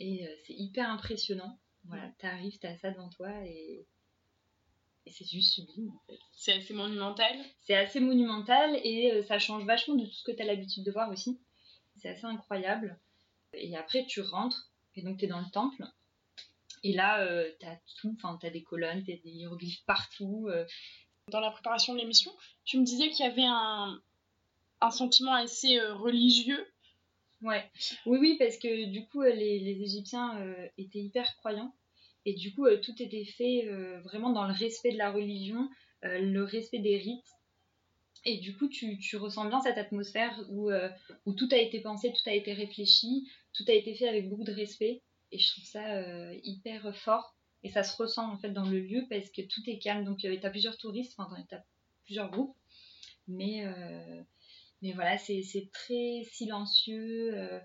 et 0.00 0.26
euh, 0.26 0.34
c'est 0.46 0.54
hyper 0.54 0.90
impressionnant. 0.90 1.58
Voilà, 1.84 2.10
t'arrives, 2.18 2.58
t'as 2.58 2.76
ça 2.78 2.90
devant 2.90 3.10
toi 3.10 3.30
et, 3.44 3.86
et 5.06 5.10
c'est 5.10 5.26
juste 5.26 5.54
sublime 5.54 5.90
en 5.90 6.00
fait. 6.06 6.18
C'est 6.32 6.54
assez 6.54 6.74
monumental. 6.74 7.36
C'est 7.60 7.76
assez 7.76 8.00
monumental 8.00 8.80
et 8.82 9.12
euh, 9.12 9.22
ça 9.22 9.38
change 9.38 9.64
vachement 9.64 9.94
de 9.94 10.06
tout 10.06 10.12
ce 10.12 10.24
que 10.24 10.32
t'as 10.32 10.44
l'habitude 10.44 10.84
de 10.84 10.90
voir 10.90 11.10
aussi. 11.10 11.38
C'est 11.96 12.08
assez 12.08 12.24
incroyable. 12.24 12.98
Et 13.52 13.76
après, 13.76 14.06
tu 14.06 14.22
rentres 14.22 14.70
et 14.96 15.02
donc 15.02 15.18
t'es 15.18 15.26
dans 15.26 15.40
le 15.40 15.50
temple. 15.52 15.84
Et 16.82 16.94
là, 16.94 17.20
euh, 17.20 17.50
t'as 17.60 17.76
tout, 18.00 18.16
enfin, 18.16 18.38
t'as 18.40 18.50
des 18.50 18.62
colonnes, 18.62 19.04
t'as 19.04 19.16
des 19.22 19.30
hiéroglyphes 19.30 19.84
partout. 19.84 20.48
Dans 21.28 21.40
la 21.40 21.50
préparation 21.50 21.92
de 21.92 21.98
l'émission, 21.98 22.32
tu 22.64 22.78
me 22.78 22.84
disais 22.84 23.10
qu'il 23.10 23.24
y 23.24 23.28
avait 23.28 23.44
un, 23.44 24.00
un 24.80 24.90
sentiment 24.90 25.34
assez 25.34 25.78
religieux. 25.80 26.66
Ouais, 27.42 27.64
oui, 28.06 28.18
oui, 28.20 28.36
parce 28.38 28.58
que 28.58 28.86
du 28.86 29.06
coup, 29.06 29.22
euh, 29.22 29.32
les, 29.32 29.58
les 29.60 29.82
Égyptiens 29.82 30.38
euh, 30.40 30.68
étaient 30.76 30.98
hyper 31.00 31.36
croyants. 31.36 31.74
Et 32.26 32.34
du 32.34 32.54
coup, 32.54 32.66
euh, 32.66 32.78
tout 32.78 33.02
était 33.02 33.24
fait 33.24 33.66
vraiment 34.04 34.30
dans 34.30 34.46
le 34.46 34.52
respect 34.52 34.92
de 34.92 34.98
la 34.98 35.10
religion, 35.10 35.68
le 36.02 36.42
respect 36.42 36.78
des 36.80 36.98
rites. 36.98 37.26
Et 38.26 38.36
du 38.38 38.54
coup, 38.56 38.68
tu, 38.68 38.98
tu 38.98 39.16
ressens 39.16 39.46
bien 39.48 39.60
cette 39.62 39.78
atmosphère 39.78 40.38
où, 40.50 40.70
où 41.24 41.32
tout 41.32 41.48
a 41.52 41.56
été 41.56 41.80
pensé, 41.80 42.12
tout 42.12 42.28
a 42.28 42.34
été 42.34 42.52
réfléchi, 42.52 43.26
tout 43.54 43.64
a 43.68 43.72
été 43.72 43.94
fait 43.94 44.08
avec 44.08 44.28
beaucoup 44.28 44.44
de 44.44 44.52
respect. 44.52 45.02
Et 45.32 45.38
je 45.38 45.50
trouve 45.52 45.64
ça 45.64 46.34
hyper 46.42 46.94
fort 46.94 47.34
Et 47.62 47.70
ça 47.70 47.82
se 47.82 47.96
ressent 47.96 48.30
en 48.30 48.36
fait 48.36 48.50
dans 48.50 48.68
le 48.68 48.80
lieu 48.80 49.06
parce 49.08 49.30
que 49.30 49.40
tout 49.40 49.62
est 49.66 49.78
calme. 49.78 50.04
Donc 50.04 50.18
tu 50.18 50.26
as 50.26 50.50
plusieurs 50.50 50.76
touristes, 50.76 51.14
enfin 51.18 51.34
tu 51.48 51.54
as 51.54 51.64
plusieurs 52.04 52.30
groupes. 52.30 52.54
Mais, 53.28 53.64
mais 54.82 54.92
voilà, 54.92 55.18
c'est 55.18 55.70
très 55.72 56.24
silencieux. 56.32 57.34
euh, 57.34 57.60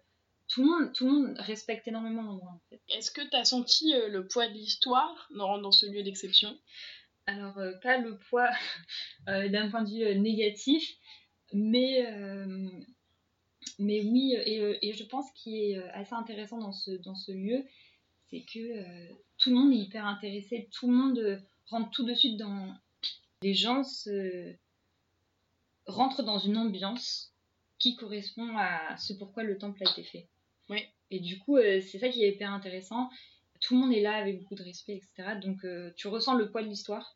tout, 0.48 0.62
le 0.64 0.68
monde, 0.68 0.94
tout 0.94 1.06
le 1.06 1.12
monde 1.12 1.36
respecte 1.40 1.88
énormément 1.88 2.22
l'endroit 2.22 2.52
en 2.52 2.62
fait. 2.70 2.82
Est-ce 2.90 3.12
que 3.12 3.22
tu 3.22 3.36
as 3.36 3.46
senti 3.46 3.94
euh, 3.94 4.10
le 4.10 4.28
poids 4.28 4.48
de 4.48 4.54
l'histoire 4.54 5.30
dans, 5.36 5.58
dans 5.58 5.72
ce 5.72 5.86
lieu 5.86 6.04
d'exception? 6.04 6.58
Alors, 7.26 7.58
euh, 7.58 7.74
pas 7.82 7.98
le 7.98 8.18
poids 8.18 8.50
d'un 9.28 9.70
point 9.70 9.84
de 9.84 9.90
vue 9.90 10.20
négatif, 10.20 10.88
mais, 11.54 12.06
mais 13.80 14.02
oui, 14.02 14.36
et, 14.46 14.90
et 14.90 14.94
je 14.94 15.04
pense 15.06 15.32
qu'il 15.32 15.56
est 15.56 15.78
assez 15.90 16.14
intéressant 16.14 16.60
dans 16.60 16.72
ce, 16.72 16.92
dans 16.92 17.16
ce 17.16 17.32
lieu, 17.32 17.66
c'est 18.30 18.42
que 18.42 18.60
euh, 18.60 19.14
tout 19.38 19.50
le 19.50 19.56
monde 19.56 19.74
est 19.74 19.78
hyper 19.78 20.06
intéressé, 20.06 20.70
tout 20.72 20.88
le 20.90 20.96
monde 20.96 21.44
rentre 21.68 21.90
tout 21.92 22.06
de 22.06 22.14
suite 22.14 22.38
dans... 22.38 22.76
Les 23.42 23.54
gens 23.54 23.84
se... 23.84 24.56
rentrent 25.88 26.24
dans 26.24 26.40
une 26.40 26.58
ambiance 26.58 27.34
qui 27.80 27.96
correspond 27.96 28.58
à 28.58 28.98
ce 28.98 29.14
pourquoi 29.14 29.44
le 29.44 29.58
temple 29.58 29.84
a 29.86 29.92
été 29.92 30.04
fait. 30.04 30.28
Et 31.12 31.20
du 31.20 31.38
coup, 31.40 31.58
euh, 31.58 31.82
c'est 31.82 32.00
ça 32.00 32.10
qui 32.10 32.24
est 32.24 32.30
hyper 32.30 32.52
intéressant. 32.52 33.10
Tout 33.62 33.76
le 33.76 33.82
monde 33.82 33.94
est 33.94 34.02
là 34.02 34.16
avec 34.16 34.40
beaucoup 34.40 34.56
de 34.56 34.64
respect, 34.64 34.96
etc. 34.96 35.36
Donc, 35.36 35.64
euh, 35.64 35.92
tu 35.96 36.08
ressens 36.08 36.34
le 36.34 36.50
poids 36.50 36.64
de 36.64 36.68
l'histoire 36.68 37.16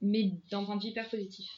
mais 0.00 0.30
d'un 0.50 0.64
point 0.64 0.76
de 0.76 0.82
vue 0.82 0.88
hyper 0.88 1.08
positif. 1.08 1.48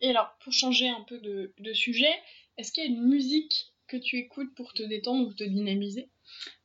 Et 0.00 0.10
alors, 0.10 0.36
pour 0.42 0.52
changer 0.52 0.88
un 0.88 1.02
peu 1.02 1.18
de, 1.18 1.52
de 1.58 1.72
sujet, 1.72 2.12
est-ce 2.58 2.72
qu'il 2.72 2.84
y 2.84 2.86
a 2.86 2.90
une 2.90 3.06
musique 3.06 3.72
que 3.86 3.96
tu 3.96 4.18
écoutes 4.18 4.54
pour 4.54 4.72
te 4.72 4.82
détendre 4.82 5.28
ou 5.28 5.32
te 5.32 5.44
dynamiser? 5.44 6.08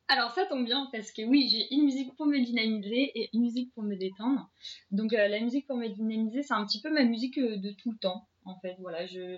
Alors 0.09 0.31
ça 0.31 0.45
tombe 0.45 0.63
bien 0.63 0.87
parce 0.93 1.11
que 1.11 1.21
oui, 1.21 1.49
j'ai 1.49 1.73
une 1.73 1.83
musique 1.83 2.15
pour 2.15 2.27
me 2.27 2.39
dynamiser 2.39 3.11
et 3.19 3.29
une 3.33 3.41
musique 3.41 3.73
pour 3.73 3.83
me 3.83 3.95
détendre. 3.95 4.49
Donc 4.91 5.11
euh, 5.13 5.27
la 5.27 5.39
musique 5.41 5.67
pour 5.67 5.75
me 5.75 5.87
dynamiser, 5.89 6.43
c'est 6.43 6.53
un 6.53 6.65
petit 6.65 6.81
peu 6.81 6.89
ma 6.89 7.03
musique 7.03 7.37
euh, 7.37 7.57
de 7.57 7.71
tout 7.71 7.91
le 7.91 7.97
temps 7.97 8.25
en 8.45 8.57
fait. 8.59 8.77
Voilà, 8.79 9.05
je 9.05 9.37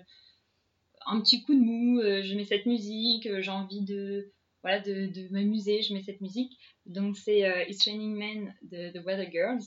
un 1.08 1.22
petit 1.22 1.42
coup 1.42 1.56
de 1.56 1.60
mou, 1.60 2.00
euh, 2.00 2.22
je 2.22 2.36
mets 2.36 2.46
cette 2.46 2.68
musique, 2.68 3.28
j'ai 3.40 3.52
envie 3.52 3.82
de 3.82 4.32
voilà 4.62 4.80
de, 4.80 5.08
de 5.08 5.28
m'amuser, 5.32 5.82
je 5.82 5.94
mets 5.94 6.04
cette 6.04 6.22
musique. 6.22 6.60
Donc 6.86 7.18
c'est 7.18 7.40
It's 7.68 7.84
Raining 7.86 8.16
Men 8.16 8.56
de 8.62 8.92
The 8.92 9.04
Weather 9.04 9.32
Girls. 9.32 9.64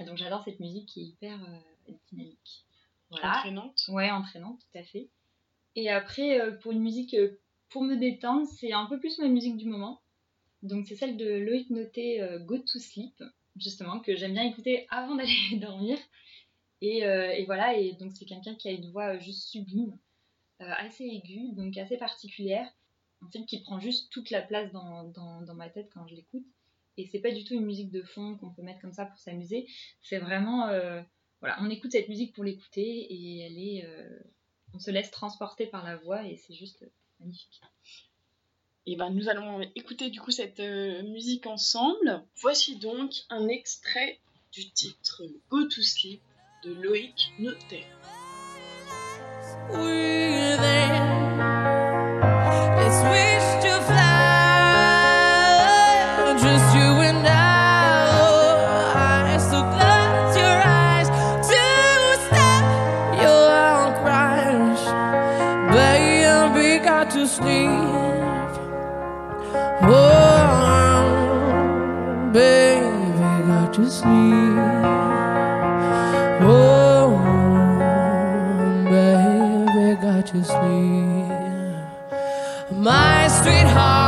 Et 0.00 0.04
donc 0.04 0.18
j'adore 0.18 0.42
cette 0.42 0.60
musique 0.60 0.86
qui 0.86 1.00
est 1.00 1.04
hyper 1.04 1.38
dynamique. 2.10 2.66
Voilà. 3.10 3.38
Entraînante 3.38 3.84
Ouais, 3.88 4.10
entraînante, 4.10 4.58
tout 4.60 4.78
à 4.78 4.82
fait. 4.82 5.08
Et 5.76 5.88
après, 5.88 6.58
pour 6.58 6.72
une 6.72 6.80
musique 6.80 7.16
pour 7.74 7.82
me 7.82 7.96
détendre, 7.96 8.46
c'est 8.46 8.72
un 8.72 8.86
peu 8.86 9.00
plus 9.00 9.18
ma 9.18 9.26
musique 9.26 9.56
du 9.56 9.66
moment. 9.66 10.00
Donc 10.62 10.86
c'est 10.86 10.94
celle 10.94 11.16
de 11.16 11.28
Loïc 11.28 11.70
Noté, 11.70 12.22
euh, 12.22 12.38
Go 12.38 12.56
to 12.58 12.78
Sleep, 12.78 13.20
justement, 13.56 13.98
que 13.98 14.14
j'aime 14.14 14.34
bien 14.34 14.44
écouter 14.44 14.86
avant 14.90 15.14
d'aller 15.16 15.58
dormir. 15.60 15.98
Et, 16.82 17.04
euh, 17.04 17.32
et 17.32 17.44
voilà, 17.46 17.76
et 17.76 17.94
donc 17.94 18.12
c'est 18.12 18.26
quelqu'un 18.26 18.54
qui 18.54 18.68
a 18.68 18.70
une 18.70 18.92
voix 18.92 19.16
euh, 19.16 19.18
juste 19.18 19.48
sublime, 19.48 19.98
assez 20.60 21.04
aiguë, 21.04 21.52
donc 21.54 21.76
assez 21.76 21.96
particulière, 21.96 22.72
en 23.22 23.28
fait 23.28 23.44
qui 23.44 23.60
prend 23.60 23.80
juste 23.80 24.08
toute 24.12 24.30
la 24.30 24.40
place 24.40 24.70
dans, 24.70 25.54
ma 25.56 25.68
tête 25.68 25.90
quand 25.92 26.06
je 26.06 26.14
l'écoute. 26.14 26.46
Et 26.96 27.06
c'est 27.06 27.18
pas 27.18 27.32
du 27.32 27.42
tout 27.42 27.54
une 27.54 27.66
musique 27.66 27.90
de 27.90 28.02
fond 28.02 28.36
qu'on 28.36 28.50
peut 28.50 28.62
mettre 28.62 28.80
comme 28.80 28.92
ça 28.92 29.04
pour 29.04 29.18
s'amuser. 29.18 29.66
C'est 30.00 30.18
vraiment, 30.18 30.68
voilà, 31.40 31.58
on 31.60 31.68
écoute 31.70 31.90
cette 31.90 32.08
musique 32.08 32.34
pour 32.34 32.44
l'écouter 32.44 32.82
et 32.82 33.40
elle 33.40 33.58
est, 33.58 33.84
on 34.74 34.78
se 34.78 34.92
laisse 34.92 35.10
transporter 35.10 35.66
par 35.66 35.84
la 35.84 35.96
voix 35.96 36.24
et 36.24 36.36
c'est 36.36 36.54
juste 36.54 36.86
Et 38.86 38.96
ben 38.96 39.10
nous 39.10 39.28
allons 39.28 39.60
écouter 39.74 40.10
du 40.10 40.20
coup 40.20 40.30
cette 40.30 40.60
euh, 40.60 41.02
musique 41.04 41.46
ensemble. 41.46 42.22
Voici 42.42 42.76
donc 42.76 43.12
un 43.30 43.48
extrait 43.48 44.20
du 44.52 44.70
titre 44.70 45.22
Go 45.48 45.64
to 45.64 45.82
Sleep 45.82 46.20
de 46.64 46.74
Loïc 46.74 47.32
Notet. 47.38 47.86
To 67.14 67.28
sleep. 67.28 67.70
Oh, 69.82 70.40
baby, 72.32 73.46
got 73.46 73.72
to 73.74 73.88
sleep. 73.88 74.58
Oh, 76.42 77.16
baby, 78.90 79.94
got 80.02 80.26
to 80.26 80.38
sleep. 80.42 81.30
My 82.72 83.28
sweetheart, 83.28 84.03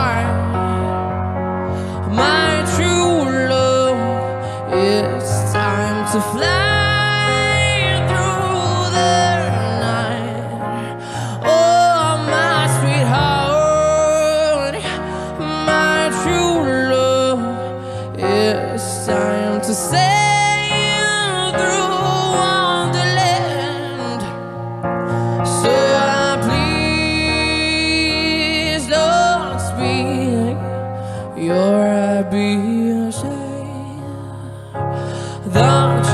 Don't 35.76 36.05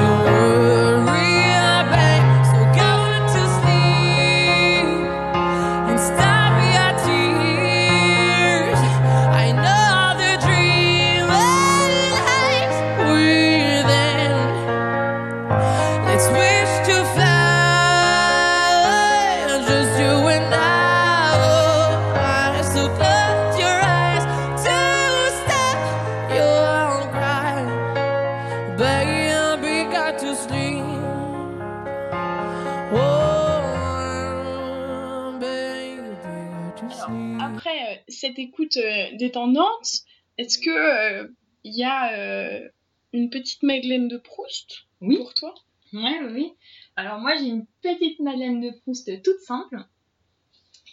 petite 43.33 43.63
Madeleine 43.65 44.07
de 44.09 44.19
Proust 44.19 44.85
Oui. 45.01 45.17
pour 45.17 45.35
toi? 45.35 45.55
Oui, 45.93 46.17
oui. 46.31 46.53
Alors 46.97 47.19
moi 47.19 47.35
j'ai 47.37 47.47
une 47.47 47.67
petite 47.83 48.21
Madeleine 48.21 48.61
de 48.61 48.71
Proust 48.81 49.11
toute 49.23 49.41
simple 49.41 49.85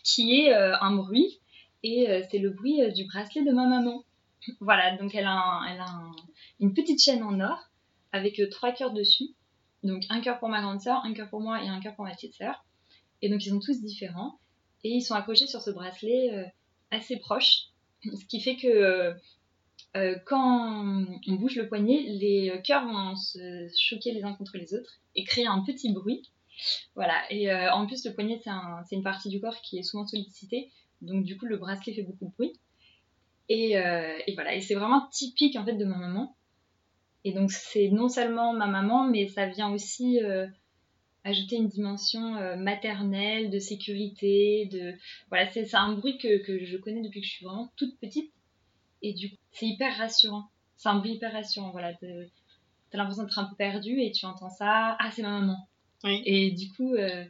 qui 0.03 0.39
est 0.41 0.53
euh, 0.53 0.75
un 0.81 0.95
bruit 0.95 1.39
et 1.83 2.09
euh, 2.09 2.21
c'est 2.29 2.39
le 2.39 2.49
bruit 2.49 2.81
euh, 2.81 2.91
du 2.91 3.05
bracelet 3.05 3.43
de 3.43 3.51
ma 3.51 3.67
maman. 3.67 4.03
Voilà, 4.61 4.95
donc 4.97 5.13
elle 5.15 5.25
a, 5.25 5.31
un- 5.37 5.65
elle 5.65 5.79
a 5.81 5.89
un- 5.89 6.15
une 6.59 6.73
petite 6.73 7.01
chaîne 7.01 7.23
en 7.23 7.39
or 7.39 7.59
avec 8.11 8.41
trois 8.49 8.71
cœurs 8.71 8.93
dessus. 8.93 9.29
Donc 9.83 10.03
un 10.09 10.21
cœur 10.21 10.39
pour 10.39 10.49
ma 10.49 10.61
grande 10.61 10.81
sœur, 10.81 11.01
un 11.05 11.13
cœur 11.13 11.29
pour 11.29 11.41
moi 11.41 11.61
et 11.63 11.67
un 11.67 11.79
cœur 11.79 11.95
pour 11.95 12.05
ma 12.05 12.11
petite 12.15 12.33
sœur. 12.35 12.65
Et 13.21 13.29
donc 13.29 13.45
ils 13.45 13.49
sont 13.49 13.59
tous 13.59 13.81
différents 13.81 14.39
et 14.83 14.89
ils 14.89 15.01
sont 15.01 15.13
accrochés 15.13 15.45
sur 15.47 15.61
ce 15.61 15.69
bracelet 15.71 16.51
assez 16.91 17.17
proche, 17.17 17.65
ce 18.03 18.25
qui 18.25 18.39
fait 18.41 18.55
que 18.55 19.13
euh, 19.97 20.15
quand 20.25 21.05
on 21.27 21.33
bouge 21.35 21.55
le 21.55 21.67
poignet, 21.67 22.03
les 22.07 22.51
euh, 22.51 22.57
cœurs 22.59 22.85
vont 22.85 23.15
se 23.15 23.67
choquer 23.77 24.11
les 24.11 24.23
uns 24.23 24.33
contre 24.33 24.57
les 24.57 24.73
autres 24.73 24.99
et 25.15 25.23
créer 25.23 25.47
un 25.47 25.63
petit 25.63 25.91
bruit. 25.91 26.29
Voilà, 26.95 27.15
et 27.31 27.49
euh, 27.51 27.71
en 27.73 27.87
plus 27.87 28.05
le 28.05 28.13
poignet 28.13 28.39
c'est 28.43 28.49
un- 28.49 28.83
c'est 28.87 28.95
une 28.95 29.03
partie 29.03 29.29
du 29.29 29.39
corps 29.39 29.61
qui 29.61 29.77
est 29.79 29.83
souvent 29.83 30.05
sollicitée, 30.05 30.69
donc 31.01 31.23
du 31.23 31.37
coup 31.37 31.45
le 31.45 31.57
bracelet 31.57 31.93
fait 31.93 32.03
beaucoup 32.03 32.25
de 32.25 32.31
bruit. 32.31 32.53
Et, 33.51 33.73
voilà, 34.35 34.53
et 34.53 34.61
c'est 34.61 34.75
vraiment 34.75 35.07
typique 35.07 35.55
en 35.55 35.65
fait 35.65 35.73
de 35.73 35.85
ma 35.85 35.97
maman. 35.97 36.35
Et 37.25 37.33
donc 37.33 37.51
c'est 37.51 37.89
non 37.89 38.07
seulement 38.07 38.53
ma 38.53 38.67
maman, 38.67 39.05
mais 39.09 39.27
ça 39.27 39.47
vient 39.47 39.71
aussi 39.73 40.19
ajouter 41.23 41.55
une 41.55 41.67
dimension 41.67 42.55
maternelle, 42.57 43.49
de 43.49 43.57
sécurité, 43.57 44.67
de 44.71 44.93
voilà, 45.29 45.49
c'est 45.49 45.73
un 45.73 45.93
bruit 45.93 46.19
que 46.19 46.63
je 46.63 46.77
connais 46.77 47.01
depuis 47.01 47.21
que 47.21 47.25
je 47.25 47.31
suis 47.31 47.45
vraiment 47.45 47.71
toute 47.75 47.97
petite. 47.99 48.31
Et 49.01 49.13
du 49.13 49.29
coup, 49.29 49.37
c'est 49.51 49.67
hyper 49.67 49.97
rassurant. 49.97 50.45
c'est 50.77 50.89
un 50.89 50.95
bruit 50.95 51.13
hyper 51.13 51.31
rassurant. 51.33 51.71
Voilà, 51.71 51.93
t'as 51.93 52.97
l'impression 52.97 53.23
d'être 53.23 53.39
un 53.39 53.45
peu 53.45 53.55
perdu 53.55 54.01
et 54.01 54.11
tu 54.11 54.25
entends 54.25 54.49
ça. 54.49 54.95
Ah, 54.99 55.11
c'est 55.11 55.21
ma 55.21 55.39
maman. 55.39 55.67
Oui. 56.03 56.21
Et 56.25 56.51
du 56.51 56.69
coup, 56.71 56.93
euh, 56.95 57.25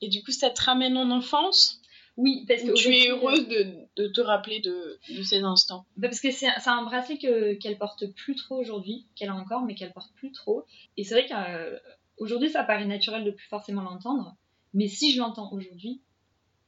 Et 0.00 0.08
du 0.08 0.22
coup, 0.22 0.30
ça 0.30 0.50
te 0.50 0.62
ramène 0.62 0.96
en 0.96 1.10
enfance? 1.10 1.80
Oui, 2.16 2.44
parce 2.48 2.62
que 2.62 2.72
tu 2.72 2.92
es 2.96 3.10
heureuse 3.10 3.46
de, 3.46 3.76
de 3.96 4.08
te 4.08 4.20
rappeler 4.20 4.58
de, 4.60 4.98
de 5.16 5.22
ces 5.22 5.40
instants? 5.42 5.84
Bah, 5.96 6.08
parce 6.08 6.20
que 6.20 6.32
c'est 6.32 6.48
un 6.66 6.82
bracelet 6.82 7.16
que 7.16 7.54
qu'elle 7.54 7.78
porte 7.78 8.06
plus 8.12 8.34
trop 8.34 8.56
aujourd'hui, 8.56 9.06
qu'elle 9.14 9.28
a 9.28 9.36
encore, 9.36 9.62
mais 9.62 9.76
qu'elle 9.76 9.92
porte 9.92 10.12
plus 10.14 10.32
trop. 10.32 10.64
Et 10.96 11.04
c'est 11.04 11.14
vrai 11.14 11.26
qu'aujourd'hui, 11.28 12.50
ça 12.50 12.64
paraît 12.64 12.86
naturel 12.86 13.22
de 13.24 13.30
plus 13.30 13.46
forcément 13.46 13.82
l'entendre. 13.82 14.34
Mais 14.74 14.88
si 14.88 15.12
je 15.12 15.18
l'entends 15.20 15.52
aujourd'hui, 15.52 16.00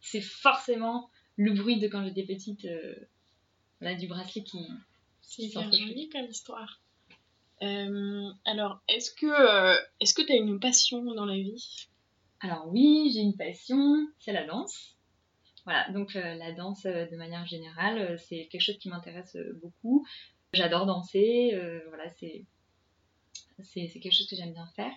c'est 0.00 0.20
forcément 0.20 1.10
le 1.36 1.52
bruit 1.52 1.78
de 1.80 1.88
quand 1.88 2.04
j'étais 2.04 2.22
petite, 2.22 2.64
euh, 2.66 2.94
voilà, 3.80 3.96
du 3.96 4.06
bracelet 4.06 4.42
qui. 4.42 4.68
C'est 5.22 5.48
joli 5.50 6.08
comme 6.08 6.26
histoire. 6.26 6.80
Euh, 7.62 8.30
alors, 8.44 8.80
est-ce 8.88 9.10
que 9.10 9.26
euh, 9.26 9.78
est-ce 10.00 10.14
que 10.14 10.22
tu 10.22 10.32
as 10.32 10.36
une 10.36 10.58
passion 10.58 11.02
dans 11.14 11.26
la 11.26 11.34
vie? 11.34 11.88
Alors 12.40 12.68
oui, 12.68 13.10
j'ai 13.12 13.20
une 13.20 13.36
passion, 13.36 14.06
c'est 14.18 14.32
la 14.32 14.46
danse. 14.46 14.96
Voilà, 15.64 15.90
donc 15.90 16.16
euh, 16.16 16.34
la 16.36 16.52
danse 16.52 16.84
de 16.84 17.16
manière 17.16 17.46
générale, 17.46 18.18
c'est 18.18 18.48
quelque 18.50 18.62
chose 18.62 18.78
qui 18.78 18.88
m'intéresse 18.88 19.36
beaucoup. 19.62 20.06
J'adore 20.54 20.86
danser, 20.86 21.52
voilà, 21.88 22.08
c'est 22.18 22.44
c'est 23.62 24.00
quelque 24.00 24.14
chose 24.14 24.26
que 24.26 24.36
j'aime 24.36 24.54
bien 24.54 24.66
faire. 24.74 24.92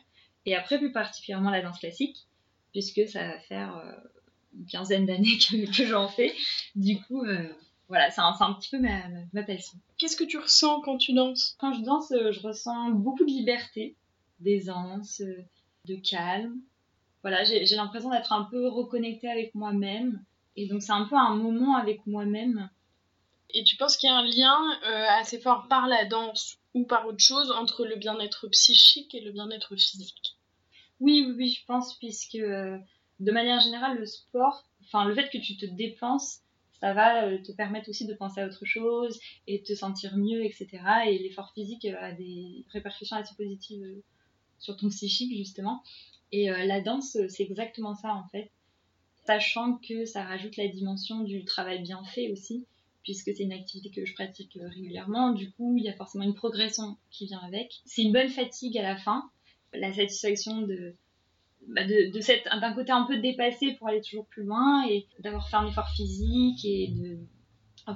Et 0.46 0.56
après, 0.56 0.78
plus 0.78 0.94
particulièrement 0.94 1.50
la 1.50 1.62
danse 1.62 1.80
classique, 1.80 2.28
puisque 2.72 3.08
ça 3.10 3.28
va 3.28 3.40
faire 3.40 4.02
une 4.58 4.66
quinzaine 4.66 5.06
d'années 5.06 5.38
que, 5.76 5.86
j'en 5.86 6.08
fais. 6.08 6.34
Du 6.76 7.02
coup, 7.02 7.26
voilà, 7.90 8.10
c'est 8.12 8.22
un, 8.22 8.34
c'est 8.34 8.44
un 8.44 8.54
petit 8.54 8.70
peu 8.70 8.80
ma, 8.80 9.02
ma, 9.34 9.44
passion. 9.44 9.78
Qu'est-ce 9.98 10.16
que 10.16 10.24
tu 10.24 10.38
ressens 10.38 10.82
quand 10.82 10.98
tu 10.98 11.14
danses? 11.14 11.56
Quand 11.60 11.74
je 11.74 11.82
danse, 11.82 12.12
euh, 12.12 12.32
je 12.32 12.40
ressens 12.42 12.92
beaucoup 12.92 13.26
de 13.26 13.32
liberté, 13.32 13.96
d'aisance, 14.40 15.22
euh, 15.22 15.44
de 15.86 15.96
calme. 15.96 16.56
Voilà, 17.22 17.44
j'ai 17.44 17.66
j'ai 17.66 17.76
l'impression 17.76 18.10
d'être 18.10 18.34
un 18.34 18.44
peu 18.46 18.68
reconnectée 18.68 19.30
avec 19.30 19.54
moi-même. 19.56 20.24
Et 20.56 20.68
donc, 20.68 20.82
c'est 20.82 20.92
un 20.92 21.06
peu 21.06 21.16
un 21.16 21.36
moment 21.36 21.76
avec 21.76 22.06
moi-même. 22.06 22.70
Et 23.54 23.64
tu 23.64 23.76
penses 23.78 23.98
qu'il 23.98 24.10
y 24.10 24.12
a 24.12 24.16
un 24.16 24.26
lien 24.26 24.60
euh, 24.88 25.06
assez 25.20 25.40
fort 25.40 25.68
par 25.68 25.88
la 25.88 26.06
danse 26.06 26.58
ou 26.74 26.86
par 26.86 27.06
autre 27.08 27.20
chose 27.20 27.52
entre 27.52 27.86
le 27.86 27.96
bien-être 27.96 28.48
psychique 28.48 29.14
et 29.14 29.22
le 29.22 29.32
bien-être 29.32 29.76
physique? 29.76 30.36
Oui, 31.00 31.24
oui, 31.28 31.34
oui, 31.38 31.50
je 31.50 31.66
pense, 31.66 31.98
puisque 32.00 32.36
euh, 32.36 32.78
de 33.20 33.32
manière 33.32 33.60
générale, 33.60 33.98
le 33.98 34.06
sport, 34.06 34.64
enfin, 34.86 35.06
le 35.06 35.14
fait 35.14 35.30
que 35.30 35.38
tu 35.38 35.56
te 35.58 35.66
dépenses, 35.66 36.40
ça 36.84 36.94
va 36.94 37.24
euh, 37.24 37.38
te 37.38 37.54
permettre 37.54 37.88
aussi 37.88 38.06
de 38.06 38.14
penser 38.14 38.42
à 38.42 38.46
autre 38.46 38.66
chose 38.66 39.18
et 39.48 39.64
te 39.64 39.74
sentir 39.74 40.18
mieux, 40.18 40.44
etc. 40.44 40.68
Et 41.08 41.18
l'effort 41.18 41.54
physique 41.54 41.86
euh, 41.86 41.96
a 41.98 42.12
des 42.12 42.66
répercussions 42.74 43.16
assez 43.16 43.34
positives 43.36 43.86
euh, 43.86 44.04
sur 44.60 44.76
ton 44.76 44.90
psychique, 44.90 45.34
justement. 45.34 45.82
Et 46.34 46.48
la 46.48 46.82
danse, 46.82 47.16
c'est 47.30 47.44
exactement 47.44 47.94
ça, 47.94 48.16
en 48.16 48.28
fait. 48.30 48.50
Sachant 49.28 49.78
que 49.78 50.04
ça 50.06 50.24
rajoute 50.24 50.58
la 50.58 50.68
dimension 50.68 51.20
du 51.20 51.46
travail 51.46 51.84
bien 51.84 52.04
fait 52.04 52.32
aussi, 52.32 52.66
puisque 53.04 53.32
c'est 53.36 53.44
une 53.44 53.54
activité 53.54 53.92
que 53.92 54.04
je 54.04 54.16
pratique 54.16 54.58
régulièrement. 54.60 55.32
Du 55.32 55.52
coup, 55.52 55.78
il 55.78 55.84
y 55.84 55.90
a 55.90 55.94
forcément 55.94 56.24
une 56.24 56.34
progression 56.34 56.98
qui 57.12 57.28
vient 57.28 57.42
avec. 57.46 57.82
C'est 57.86 58.02
une 58.02 58.14
bonne 58.14 58.30
fatigue 58.30 58.78
à 58.80 58.82
la 58.82 58.98
fin, 58.98 59.30
la 59.74 59.94
satisfaction 59.94 60.64
de, 60.64 60.96
bah, 61.68 61.86
de, 61.86 62.60
d'un 62.60 62.74
côté 62.74 62.92
un 62.92 63.04
peu 63.04 63.18
dépassé 63.18 63.74
pour 63.74 63.88
aller 63.88 64.02
toujours 64.02 64.26
plus 64.28 64.44
loin 64.44 64.88
et 64.88 65.08
d'avoir 65.20 65.50
fait 65.50 65.58
un 65.58 65.68
effort 65.68 65.90
physique 65.90 66.64
et 66.66 66.88
de, 66.88 67.18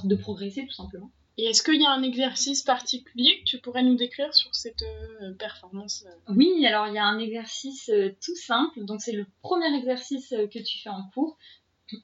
de 0.08 0.16
progresser 0.16 0.66
tout 0.66 0.74
simplement. 0.74 1.12
Et 1.40 1.46
est-ce 1.46 1.62
qu'il 1.62 1.80
y 1.80 1.86
a 1.86 1.92
un 1.92 2.02
exercice 2.02 2.64
particulier 2.64 3.40
que 3.40 3.44
tu 3.44 3.60
pourrais 3.60 3.84
nous 3.84 3.96
décrire 3.96 4.34
sur 4.34 4.56
cette 4.56 4.82
euh, 5.22 5.34
performance 5.34 6.04
euh? 6.08 6.34
Oui, 6.34 6.66
alors 6.66 6.88
il 6.88 6.96
y 6.96 6.98
a 6.98 7.06
un 7.06 7.20
exercice 7.20 7.90
euh, 7.90 8.10
tout 8.26 8.36
simple, 8.36 8.84
donc 8.86 9.02
c'est 9.02 9.12
le 9.12 9.28
premier 9.44 9.72
exercice 9.78 10.32
euh, 10.32 10.48
que 10.48 10.58
tu 10.58 10.80
fais 10.80 10.90
en 10.90 11.04
cours. 11.14 11.38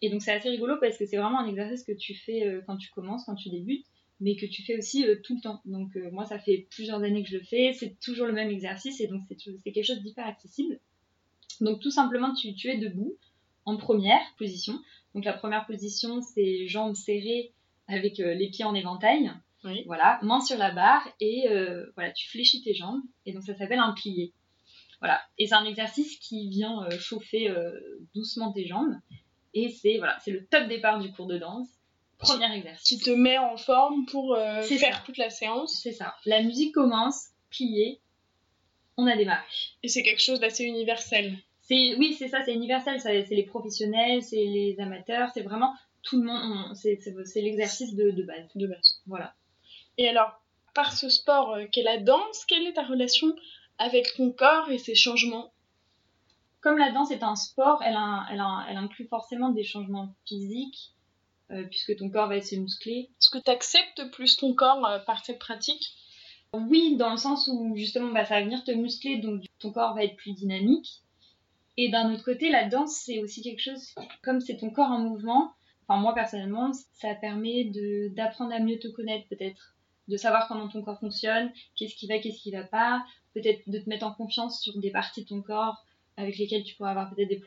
Et 0.02 0.10
donc 0.10 0.22
c'est 0.22 0.32
assez 0.32 0.50
rigolo 0.50 0.76
parce 0.80 0.98
que 0.98 1.06
c'est 1.06 1.18
vraiment 1.18 1.40
un 1.40 1.48
exercice 1.48 1.84
que 1.84 1.92
tu 1.92 2.14
fais 2.16 2.62
quand 2.66 2.78
tu 2.78 2.90
commences, 2.92 3.26
quand 3.26 3.36
tu 3.36 3.50
débutes, 3.50 3.86
mais 4.22 4.38
que 4.38 4.46
tu 4.46 4.64
fais 4.64 4.78
aussi 4.78 5.06
tout 5.26 5.36
le 5.36 5.42
temps. 5.42 5.60
Donc 5.66 5.98
moi 6.14 6.24
ça 6.24 6.40
fait 6.40 6.68
plusieurs 6.70 7.04
années 7.04 7.22
que 7.22 7.28
je 7.28 7.36
le 7.36 7.44
fais, 7.44 7.74
c'est 7.74 8.00
toujours 8.00 8.26
le 8.26 8.32
même 8.32 8.50
exercice 8.50 9.02
et 9.02 9.08
donc 9.08 9.24
c'est 9.28 9.36
c'est 9.38 9.72
quelque 9.74 9.86
chose 9.86 10.02
d'hyper 10.02 10.26
accessible. 10.26 10.80
Donc 11.64 11.80
tout 11.80 11.92
simplement 11.92 12.34
tu, 12.34 12.54
tu 12.54 12.70
es 12.70 12.78
debout 12.78 13.16
en 13.66 13.78
première 13.78 14.22
position. 14.38 14.80
Donc 15.16 15.26
la 15.26 15.34
première 15.34 15.66
position 15.66 16.22
c'est 16.22 16.68
jambes 16.68 16.96
serrées 16.96 17.54
avec 17.88 18.20
euh, 18.20 18.34
les 18.34 18.50
pieds 18.50 18.66
en 18.66 18.76
éventail. 18.76 19.32
Oui. 19.64 19.84
Voilà, 19.86 20.20
main 20.24 20.42
sur 20.42 20.58
la 20.58 20.72
barre 20.72 21.08
et 21.22 21.48
euh, 21.50 21.86
voilà, 21.96 22.12
tu 22.12 22.30
fléchis 22.30 22.62
tes 22.62 22.74
jambes 22.74 23.02
et 23.26 23.32
donc 23.32 23.44
ça 23.44 23.56
s'appelle 23.56 23.80
un 23.80 23.94
plié. 23.94 24.34
Voilà, 25.00 25.22
et 25.38 25.48
c'est 25.48 25.56
un 25.56 25.66
exercice 25.66 26.18
qui 26.18 26.50
vient 26.50 26.84
euh, 26.84 27.00
chauffer 27.00 27.54
doucement 28.14 28.52
tes 28.52 28.68
jambes 28.68 28.96
et 29.54 29.70
c'est 29.70 29.98
voilà, 30.00 30.18
c'est 30.20 30.32
le 30.32 30.46
top 30.46 30.68
départ 30.68 31.00
du 31.00 31.12
cours 31.14 31.28
de 31.28 31.38
danse. 31.38 31.70
Premier 32.18 32.48
Qui 32.48 32.54
exercice. 32.58 33.04
te 33.04 33.10
met 33.10 33.38
en 33.38 33.58
forme 33.58 34.06
pour 34.06 34.36
faire 34.36 34.96
ça. 34.96 35.02
toute 35.06 35.18
la 35.18 35.30
séance 35.30 35.74
C'est 35.82 35.92
ça. 35.92 36.16
La 36.26 36.42
musique 36.42 36.74
commence, 36.74 37.30
plié, 37.50 38.00
on 38.98 39.08
a 39.08 39.16
démarré. 39.18 39.46
et 39.82 39.88
c'est 39.88 40.04
quelque 40.04 40.22
chose 40.22 40.40
d'assez 40.40 40.64
universel. 40.64 41.38
C'est 41.64 41.96
oui, 41.98 42.14
c'est 42.18 42.28
ça, 42.28 42.44
c'est 42.46 42.54
universel, 42.54 43.00
c'est 43.00 43.26
les 43.30 43.44
professionnels, 43.46 44.22
c'est 44.22 44.36
les 44.46 44.76
amateurs, 44.80 45.30
c'est 45.34 45.42
vraiment 45.44 45.74
tout 46.04 46.22
le 46.22 46.28
monde, 46.28 46.68
on- 46.72 46.76
c'est 46.76 47.42
l'exercice 47.42 47.96
de, 47.96 48.12
de 48.12 48.24
base. 48.24 48.50
de 48.56 48.68
base. 48.68 49.02
Voilà. 49.08 49.34
Et 49.98 50.08
alors, 50.10 50.42
par 50.76 50.92
ce 50.96 51.08
sport 51.10 51.54
euh, 51.54 51.66
qu'est 51.72 51.84
la 51.84 51.98
danse, 52.00 52.46
quelle 52.46 52.68
est 52.68 52.74
ta 52.74 52.84
relation 52.84 53.34
avec 53.78 54.08
ton 54.18 54.32
corps 54.32 54.70
et 54.72 54.78
ses 54.78 54.96
changements? 54.96 55.52
Comme 56.62 56.78
la 56.78 56.92
danse 56.92 57.12
est 57.12 57.24
un 57.24 57.36
sport, 57.36 57.82
elle, 57.84 57.96
a- 57.96 58.26
elle, 58.32 58.40
a- 58.40 58.66
elle 58.70 58.78
inclut 58.78 59.08
forcément 59.08 59.50
des 59.50 59.64
changements 59.64 60.14
physiques, 60.28 60.94
euh, 61.52 61.64
puisque 61.66 61.96
ton 61.98 62.10
corps 62.10 62.28
va 62.30 62.42
se 62.42 62.56
muscler. 62.56 63.10
Est-ce 63.20 63.30
que 63.30 63.38
tu 63.38 63.52
acceptes 63.52 64.10
plus 64.12 64.38
ton 64.38 64.54
corps 64.54 64.86
euh, 64.86 65.00
par 65.00 65.24
cette 65.26 65.40
pratique? 65.40 65.84
Oui, 66.54 66.96
dans 66.98 67.10
le 67.12 67.18
sens 67.18 67.50
où 67.52 67.76
justement 67.76 68.12
bah, 68.12 68.26
ça 68.26 68.36
va 68.36 68.44
venir 68.44 68.64
te 68.64 68.72
muscler, 68.72 69.18
donc 69.18 69.44
ton 69.60 69.72
corps 69.72 69.94
va 69.96 70.04
être 70.04 70.16
plus 70.16 70.34
dynamique. 70.34 71.02
Et 71.78 71.90
d'un 71.90 72.14
autre 72.14 72.24
côté, 72.24 72.50
la 72.52 72.68
danse, 72.68 72.96
c'est 72.96 73.20
aussi 73.20 73.42
quelque 73.42 73.62
chose, 73.62 73.96
comme 74.22 74.42
c'est 74.42 74.58
ton 74.58 74.70
corps 74.70 74.92
en 74.92 75.00
mouvement, 75.00 75.52
enfin 75.88 76.00
moi 76.00 76.14
personnellement, 76.14 76.72
ça 76.94 77.16
permet 77.16 77.72
d'apprendre 78.12 78.54
à 78.54 78.60
mieux 78.60 78.78
te 78.78 78.88
connaître 78.88 79.28
peut-être, 79.28 79.76
de 80.08 80.18
savoir 80.18 80.48
comment 80.48 80.68
ton 80.68 80.84
corps 80.84 81.00
fonctionne, 81.00 81.52
qu'est-ce 81.76 81.96
qui 81.96 82.08
va, 82.08 82.20
qu'est-ce 82.20 82.42
qui 82.42 82.52
va 82.52 82.64
pas, 82.64 83.04
peut-être 83.34 83.68
de 83.68 83.80
te 83.80 83.90
mettre 83.90 84.06
en 84.06 84.14
confiance 84.14 84.62
sur 84.62 84.78
des 84.80 84.92
parties 84.92 85.24
de 85.24 85.30
ton 85.30 85.42
corps 85.42 85.84
avec 86.16 86.38
lesquelles 86.38 86.64
tu 86.64 86.76
pourrais 86.76 86.92
avoir 86.92 87.14
peut-être 87.14 87.30
des 87.30 87.42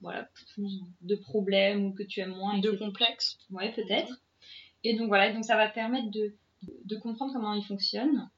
voilà, 0.00 0.28
de 0.58 1.14
problèmes 1.14 1.86
ou 1.86 1.92
que 1.92 2.02
tu 2.02 2.20
aimes 2.20 2.34
moins. 2.34 2.58
De 2.58 2.68
etc. 2.68 2.84
complexe 2.84 3.38
Ouais, 3.50 3.72
peut-être. 3.72 4.20
Et 4.84 4.96
donc 4.96 5.08
voilà, 5.08 5.32
donc 5.32 5.44
ça 5.44 5.56
va 5.56 5.68
te 5.68 5.74
permettre 5.74 6.10
de, 6.10 6.34
de 6.62 6.96
comprendre 6.96 7.32
comment 7.32 7.54
il 7.54 7.64
fonctionne 7.64 8.28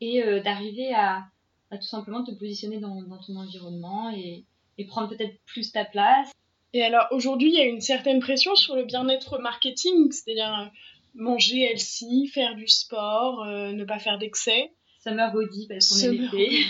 et 0.00 0.22
euh, 0.22 0.42
d'arriver 0.42 0.92
à, 0.94 1.26
à 1.70 1.78
tout 1.78 1.86
simplement 1.86 2.24
te 2.24 2.32
positionner 2.32 2.78
dans, 2.78 3.02
dans 3.02 3.18
ton 3.18 3.36
environnement 3.36 4.10
et, 4.10 4.44
et 4.78 4.84
prendre 4.86 5.08
peut-être 5.08 5.36
plus 5.46 5.72
ta 5.72 5.84
place. 5.84 6.30
Et 6.72 6.82
alors, 6.82 7.06
aujourd'hui, 7.10 7.48
il 7.48 7.54
y 7.54 7.60
a 7.60 7.64
une 7.64 7.80
certaine 7.80 8.20
pression 8.20 8.54
sur 8.54 8.76
le 8.76 8.84
bien-être 8.84 9.38
marketing, 9.38 10.10
c'est-à-dire 10.12 10.54
euh, 10.60 10.66
manger 11.14 11.62
healthy, 11.62 12.26
faire 12.28 12.54
du 12.54 12.68
sport, 12.68 13.42
euh, 13.44 13.72
ne 13.72 13.84
pas 13.84 13.98
faire 13.98 14.18
d'excès. 14.18 14.72
Summer 15.02 15.32
body 15.32 15.68
parce 15.68 15.88
qu'on 15.88 15.96
est 15.96 16.08
l'été. 16.36 16.64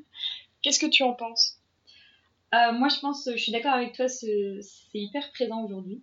Qu'est-ce 0.62 0.80
que 0.80 0.86
tu 0.86 1.02
en 1.04 1.12
penses? 1.12 1.58
Euh, 2.54 2.72
moi, 2.72 2.88
je 2.88 2.98
pense, 3.00 3.28
je 3.32 3.36
suis 3.40 3.52
d'accord 3.52 3.72
avec 3.74 3.92
toi, 3.94 4.08
ce- 4.08 4.60
c'est 4.60 4.98
hyper 4.98 5.30
présent 5.32 5.64
aujourd'hui. 5.64 6.02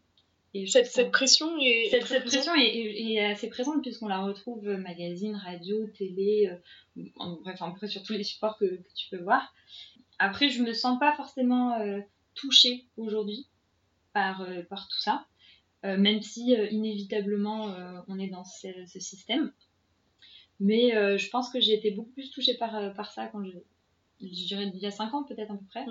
Cette, 0.67 0.85
ça- 0.85 0.91
cette 0.91 1.11
pression 1.11 1.57
est 1.59 1.87
cette, 1.89 2.01
très 2.01 2.15
cette 2.19 2.25
présente 2.25 2.45
pression 2.45 2.55
est, 2.55 2.67
est- 2.77 3.13
est 3.13 3.25
assez 3.25 3.49
présente 3.49 3.81
puisqu'on 3.81 4.07
la 4.07 4.19
retrouve 4.21 4.63
magazine, 4.67 5.35
radio, 5.35 5.87
télé, 5.97 6.51
euh, 6.97 7.01
en, 7.17 7.37
bref, 7.41 7.59
peu 7.79 7.87
sur 7.87 8.03
tous 8.03 8.13
les 8.13 8.23
supports 8.23 8.57
que, 8.59 8.65
que 8.65 8.93
tu 8.95 9.09
peux 9.09 9.21
voir. 9.23 9.51
Après, 10.19 10.49
je 10.49 10.61
me 10.61 10.73
sens 10.73 10.99
pas 10.99 11.15
forcément 11.15 11.79
euh, 11.79 11.99
touchée 12.35 12.85
aujourd'hui 12.97 13.47
par, 14.13 14.41
euh, 14.41 14.63
par 14.63 14.87
tout 14.87 14.99
ça, 14.99 15.25
euh, 15.85 15.97
même 15.97 16.21
si 16.21 16.53
inévitablement 16.71 17.75
on 18.07 18.19
est 18.19 18.29
dans 18.29 18.43
ce, 18.43 18.67
ce 18.87 18.99
système. 18.99 19.51
Mais 20.59 20.91
je 21.17 21.29
pense 21.29 21.49
que 21.49 21.59
j'ai 21.59 21.73
été 21.73 21.91
beaucoup 21.91 22.11
plus 22.11 22.31
touchée 22.31 22.55
par, 22.55 22.93
par 22.93 23.11
ça 23.11 23.27
quand 23.27 23.43
je, 23.43 23.57
je 24.21 24.47
dirais 24.47 24.71
il 24.73 24.79
y 24.79 24.85
a 24.85 24.91
5 24.91 25.13
ans 25.13 25.23
peut-être 25.23 25.51
à 25.51 25.57
peu 25.57 25.65
près. 25.65 25.85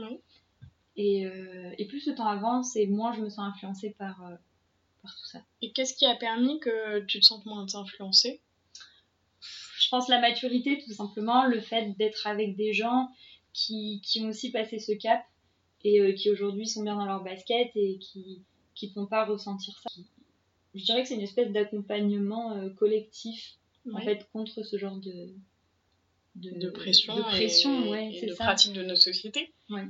Et, 0.97 1.27
et 1.79 1.87
plus 1.87 2.07
le 2.07 2.15
temps 2.15 2.27
avance 2.27 2.77
et 2.77 2.87
moins 2.87 3.13
je 3.13 3.21
me 3.21 3.29
sens 3.29 3.41
influencée 3.55 3.91
par, 3.99 4.17
par 5.03 5.15
tout 5.15 5.27
ça. 5.27 5.41
Et 5.61 5.73
qu'est-ce 5.73 5.95
qui 5.95 6.07
a 6.07 6.15
permis 6.15 6.59
que 6.61 7.01
tu 7.01 7.21
te 7.21 7.25
sentes 7.27 7.45
moins 7.45 7.67
influencée? 7.75 8.41
Je 9.41 9.89
pense 9.91 10.09
la 10.09 10.21
maturité 10.21 10.83
tout 10.83 10.93
simplement, 10.93 11.45
le 11.47 11.61
fait 11.61 11.91
d'être 11.99 12.27
avec 12.27 12.57
des 12.57 12.73
gens 12.73 13.11
qui, 13.53 14.01
qui 14.05 14.21
ont 14.21 14.29
aussi 14.29 14.51
passé 14.51 14.79
ce 14.79 14.93
cap 14.93 15.23
et 15.85 16.01
euh, 16.01 16.13
qui 16.13 16.31
aujourd'hui 16.31 16.67
sont 16.67 16.83
bien 16.83 16.97
dans 16.97 17.07
leur 17.07 17.23
basket 17.23 17.71
et 17.75 17.99
qui 17.99 18.43
qui 18.75 18.89
te 18.89 18.95
font 18.95 19.07
pas 19.07 19.25
ressentir 19.25 19.79
ça. 19.81 19.91
Je 20.75 20.85
dirais 20.85 21.03
que 21.03 21.09
c'est 21.09 21.15
une 21.17 21.21
espèce 21.21 21.53
d'accompagnement 21.53 22.53
euh, 22.53 22.71
collectif 22.71 23.59
en 23.93 24.01
fait 24.01 24.27
contre 24.33 24.63
ce 24.63 24.79
genre 24.79 24.97
de 24.97 25.35
de 26.37 26.71
pression, 26.71 27.15
de 27.15 27.23
pression 27.23 27.85
et, 27.85 27.89
ouais 27.91 28.15
et 28.15 28.21
c'est 28.21 28.27
de 28.27 28.35
ça 28.35 28.45
pratique 28.45 28.73
de 28.73 28.83
notre 28.83 29.03
société. 29.03 29.53
Ouais. 29.69 29.87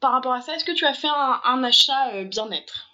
Par 0.00 0.12
rapport 0.12 0.34
à 0.34 0.42
ça, 0.42 0.56
est-ce 0.56 0.64
que 0.64 0.72
tu 0.72 0.84
as 0.84 0.94
fait 0.94 1.08
un, 1.08 1.40
un 1.44 1.62
achat 1.64 2.14
euh, 2.14 2.24
bien-être? 2.24 2.90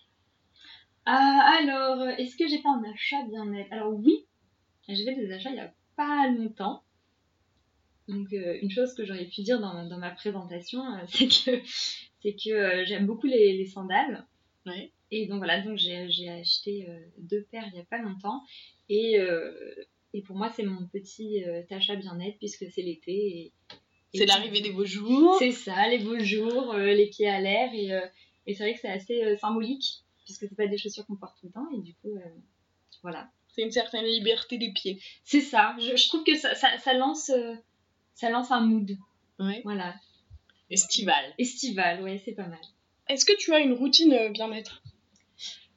Alors, 1.04 2.06
est-ce 2.18 2.36
que 2.36 2.46
j'ai 2.46 2.58
fait 2.58 2.68
un 2.68 2.82
achat 2.92 3.24
bien-être? 3.24 3.72
Alors 3.72 3.94
oui, 3.94 4.26
j'ai 4.86 5.04
fait 5.04 5.14
des 5.14 5.32
achats 5.32 5.50
il 5.50 5.56
y 5.56 5.60
a 5.60 5.72
pas 5.96 6.28
longtemps. 6.28 6.82
Donc 8.08 8.32
euh, 8.32 8.58
une 8.62 8.70
chose 8.70 8.94
que 8.94 9.04
j'aurais 9.04 9.26
pu 9.26 9.42
dire 9.42 9.60
dans, 9.60 9.86
dans 9.86 9.98
ma 9.98 10.10
présentation, 10.10 10.82
euh, 10.82 11.04
c'est 11.08 11.28
que 11.28 11.62
c'est 12.20 12.32
que 12.34 12.50
euh, 12.50 12.84
j'aime 12.84 13.06
beaucoup 13.06 13.26
les, 13.26 13.56
les 13.56 13.66
sandales. 13.66 14.26
Et 15.10 15.26
donc 15.26 15.38
voilà, 15.38 15.62
donc 15.62 15.78
j'ai 15.78 16.10
j'ai 16.10 16.28
acheté 16.28 16.86
deux 17.16 17.46
paires 17.50 17.64
il 17.72 17.78
y 17.78 17.80
a 17.80 17.84
pas 17.84 18.02
longtemps. 18.02 18.42
Et, 18.90 19.16
et 20.12 20.22
pour 20.22 20.36
moi, 20.36 20.50
c'est 20.54 20.62
mon 20.62 20.86
petit 20.88 21.42
euh, 21.44 21.62
achat 21.70 21.96
bien-être 21.96 22.36
puisque 22.38 22.66
c'est 22.70 22.82
l'été. 22.82 23.12
Et, 23.12 23.52
et 24.12 24.18
C'est 24.18 24.26
l'arrivée 24.26 24.60
des 24.60 24.72
beaux 24.72 24.84
jours. 24.84 25.36
c'est 25.38 25.52
ça, 25.52 25.88
les 25.88 25.98
beaux 26.00 26.18
jours, 26.18 26.74
les 26.74 27.06
pieds 27.06 27.28
à 27.30 27.40
l'air. 27.40 27.70
Et, 27.72 27.98
et 28.46 28.54
c'est 28.54 28.62
vrai 28.64 28.74
que 28.74 28.80
c'est 28.80 28.90
assez 28.90 29.36
symbolique, 29.38 30.02
puisque 30.24 30.46
c'est 30.46 30.56
pas 30.56 30.66
des 30.66 30.76
chaussures 30.76 31.06
qu'on 31.06 31.16
porte 31.16 31.38
tout 31.40 31.46
le 31.46 31.52
temps. 31.52 31.66
Et 31.74 31.80
du 31.80 31.94
coup, 31.94 32.14
euh, 32.16 32.28
voilà. 33.02 33.30
C'est 33.48 33.62
une 33.62 33.70
certaine 33.70 34.04
liberté 34.04 34.58
des 34.58 34.72
pieds. 34.72 35.00
C'est 35.24 35.40
ça. 35.40 35.74
Je, 35.78 35.96
je 35.96 36.08
trouve 36.08 36.22
que 36.22 36.36
ça, 36.36 36.54
ça, 36.54 36.78
ça 36.78 36.94
lance, 36.94 37.30
euh, 37.30 37.54
ça 38.18 38.30
lance 38.30 38.50
un 38.50 38.60
mood. 38.60 38.98
Ouais. 39.38 39.60
Voilà. 39.62 39.94
Estival. 40.70 41.24
Estival, 41.38 42.02
ouais, 42.02 42.20
c'est 42.24 42.32
pas 42.32 42.48
mal. 42.48 42.58
Est-ce 43.08 43.24
que 43.24 43.36
tu 43.36 43.54
as 43.54 43.60
une 43.60 43.74
routine 43.74 44.12
euh, 44.12 44.30
bien-être? 44.30 44.82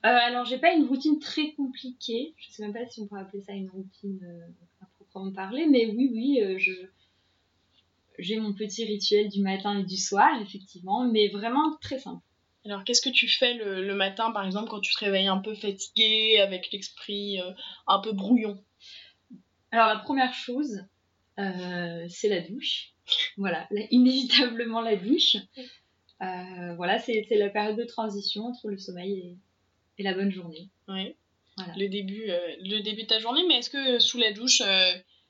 Euh, 0.04 0.10
alors, 0.10 0.46
j'ai 0.46 0.58
pas 0.58 0.74
une 0.74 0.86
routine 0.86 1.20
très 1.20 1.52
compliquée. 1.52 2.34
Je 2.38 2.50
sais 2.50 2.64
même 2.64 2.74
pas 2.74 2.88
si 2.88 3.00
on 3.00 3.08
pourrait 3.08 3.22
appeler 3.22 3.44
ça 3.44 3.54
une 3.54 3.70
routine 3.70 4.20
euh, 4.24 4.84
à 4.84 4.88
proprement 4.96 5.32
parler. 5.32 5.68
Mais 5.68 5.86
oui, 5.86 6.10
oui, 6.12 6.42
euh, 6.42 6.58
je. 6.58 6.72
J'ai 8.18 8.40
mon 8.40 8.54
petit 8.54 8.86
rituel 8.86 9.30
du 9.30 9.42
matin 9.42 9.80
et 9.80 9.84
du 9.84 9.98
soir, 9.98 10.30
effectivement, 10.42 11.08
mais 11.08 11.30
vraiment 11.30 11.78
très 11.80 12.00
simple. 12.00 12.24
Alors, 12.66 12.84
qu'est-ce 12.84 13.02
que 13.02 13.10
tu 13.10 13.28
fais 13.28 13.54
le, 13.54 13.86
le 13.86 13.96
matin, 13.96 14.32
par 14.32 14.46
exemple, 14.46 14.70
quand 14.70 14.80
tu 14.80 14.94
te 14.94 15.00
réveilles 15.00 15.28
un 15.28 15.40
peu 15.40 15.54
fatigué, 15.54 16.40
avec 16.40 16.72
l'esprit 16.72 17.40
euh, 17.40 17.52
un 17.88 18.00
peu 18.00 18.14
brouillon? 18.14 18.64
Alors 19.72 19.88
la 19.88 20.00
première 20.00 20.34
chose, 20.34 20.84
euh, 21.40 22.06
c'est 22.10 22.30
la 22.30 22.42
douche. 22.42 22.94
Voilà, 23.38 23.68
là, 23.72 23.82
inévitablement 23.92 24.82
la 24.82 24.96
douche. 24.96 25.36
Euh, 26.22 26.76
voilà, 26.76 27.00
c'est 27.00 27.26
la 27.32 27.50
période 27.50 27.78
de 27.78 27.84
transition 27.84 28.46
entre 28.46 28.70
le 28.70 28.78
sommeil 28.78 29.14
et, 29.20 29.38
et 29.98 30.04
la 30.04 30.14
bonne 30.14 30.32
journée. 30.32 30.70
Ouais. 30.88 31.16
Voilà. 31.58 31.74
Le 31.78 31.88
début, 31.90 32.30
euh, 32.30 32.40
le 32.62 32.82
début 32.82 33.04
de 33.04 33.08
ta 33.08 33.20
journée, 33.20 33.42
mais 33.48 33.60
est-ce 33.60 33.70
que 33.70 34.00
sous 34.00 34.18
la 34.18 34.32
douche, 34.32 34.62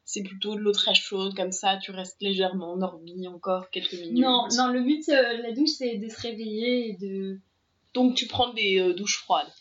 c'est 0.04 0.24
plutôt 0.24 0.56
de 0.56 0.60
l'eau 0.60 0.74
très 0.74 0.94
chaude, 0.94 1.34
comme 1.36 1.52
ça, 1.52 1.78
tu 1.78 1.92
restes 1.92 2.22
légèrement 2.22 2.74
endormi 2.74 3.28
encore 3.28 3.70
quelques 3.70 3.94
minutes? 3.94 4.20
Non, 4.20 4.48
non, 4.58 4.68
le 4.68 4.82
but 4.82 5.08
de 5.08 5.42
la 5.42 5.52
douche, 5.54 5.70
c'est 5.70 5.98
de 5.98 6.10
se 6.10 6.22
réveiller 6.22 6.90
et 6.90 6.98
de... 6.98 7.40
Donc, 7.94 8.16
tu 8.16 8.28
prends 8.28 8.54
des 8.54 8.94
douches 8.94 9.18
froides? 9.18 9.52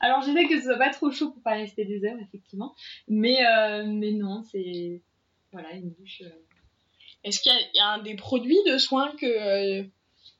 Alors 0.00 0.22
j'essaie 0.22 0.46
que 0.46 0.56
ce 0.58 0.64
soit 0.64 0.78
pas 0.78 0.90
trop 0.90 1.10
chaud 1.10 1.30
pour 1.30 1.42
pas 1.42 1.54
rester 1.54 1.84
des 1.84 2.02
heures, 2.04 2.16
effectivement. 2.22 2.74
Mais, 3.08 3.44
euh, 3.44 3.84
mais 3.86 4.12
non, 4.12 4.42
c'est... 4.42 5.02
Voilà, 5.52 5.72
une 5.72 5.92
douche... 5.94 6.22
euh, 6.24 6.30
Est-ce 7.24 7.40
qu'il 7.40 7.52
y 7.52 7.54
a- 7.54 7.60
il 7.74 7.76
y, 7.76 7.80
a 7.80 7.88
un 7.88 8.02
des 8.02 8.14
produits 8.14 8.58
de 8.66 8.78
soins 8.78 9.10
que, 9.16 9.26
euh, 9.26 9.84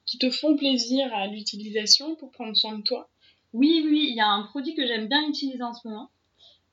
qui 0.07 0.19
te 0.19 0.31
font 0.31 0.57
plaisir 0.57 1.13
à 1.15 1.27
l'utilisation 1.27 2.15
pour 2.17 2.31
prendre 2.31 2.57
soin 2.57 2.77
de 2.79 2.83
toi? 2.83 3.11
Oui, 3.53 3.83
oui, 3.85 4.07
il 4.11 4.15
y 4.17 4.21
a 4.21 4.29
un 4.29 4.43
produit 4.45 4.75
que 4.75 4.87
j'aime 4.87 5.09
bien 5.09 5.27
utiliser 5.29 5.63
en 5.63 5.73
ce 5.73 5.89
moment. 5.89 6.11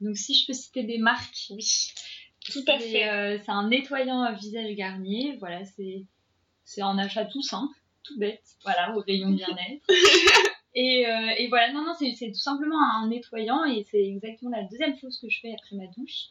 Donc 0.02 0.18
si 0.18 0.34
je 0.36 0.46
peux 0.46 0.54
citer 0.54 0.84
des 0.84 0.98
marques, 0.98 1.48
Oui, 1.52 1.66
tout 2.46 2.64
à 2.68 2.78
fait. 2.78 3.08
euh, 3.10 3.38
c'est 3.44 3.52
un 3.52 3.70
nettoyant 3.70 4.22
à 4.22 4.34
visage 4.34 4.74
Garnier. 4.76 5.38
Voilà, 5.40 5.64
c'est 5.66 6.06
c'est 6.66 6.82
un 6.82 6.98
achat 6.98 7.26
tout 7.26 7.42
simple, 7.42 7.74
tout 8.04 8.18
bête. 8.20 8.44
Voilà, 8.64 8.96
au 8.96 9.00
rayon 9.00 9.30
bien-être. 9.32 9.84
et, 10.76 11.08
euh, 11.08 11.30
et 11.38 11.48
voilà, 11.48 11.72
non, 11.72 11.84
non, 11.86 11.94
c'est 11.98 12.12
c'est 12.14 12.32
tout 12.32 12.40
simplement 12.40 12.76
un 12.98 13.08
nettoyant 13.08 13.64
et 13.66 13.84
c'est 13.90 14.04
exactement 14.04 14.52
la 14.52 14.64
deuxième 14.64 14.98
chose 14.98 15.18
que 15.20 15.30
je 15.30 15.40
fais 15.40 15.54
après 15.54 15.76
ma 15.78 15.88
douche. 15.88 16.26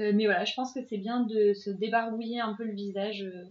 Euh, 0.00 0.12
mais 0.14 0.24
voilà, 0.24 0.44
je 0.44 0.54
pense 0.54 0.72
que 0.72 0.80
c'est 0.88 0.98
bien 0.98 1.20
de 1.20 1.52
se 1.54 1.70
débarouiller 1.70 2.40
un 2.40 2.54
peu 2.54 2.64
le 2.64 2.74
visage. 2.74 3.22
euh, 3.22 3.44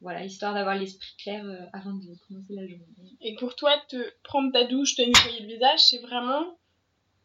voilà, 0.00 0.24
histoire 0.24 0.52
d'avoir 0.54 0.74
l'esprit 0.74 1.14
clair 1.22 1.44
euh, 1.44 1.64
avant 1.72 1.92
de 1.94 2.06
commencer 2.26 2.52
la 2.54 2.66
journée. 2.66 2.84
Et 3.20 3.36
pour 3.36 3.54
toi, 3.54 3.72
te 3.88 3.96
prendre 4.24 4.52
ta 4.52 4.64
douche, 4.64 4.96
te 4.96 5.02
nettoyer 5.02 5.40
le 5.40 5.46
visage, 5.46 5.78
c'est 5.78 5.98
vraiment 6.00 6.44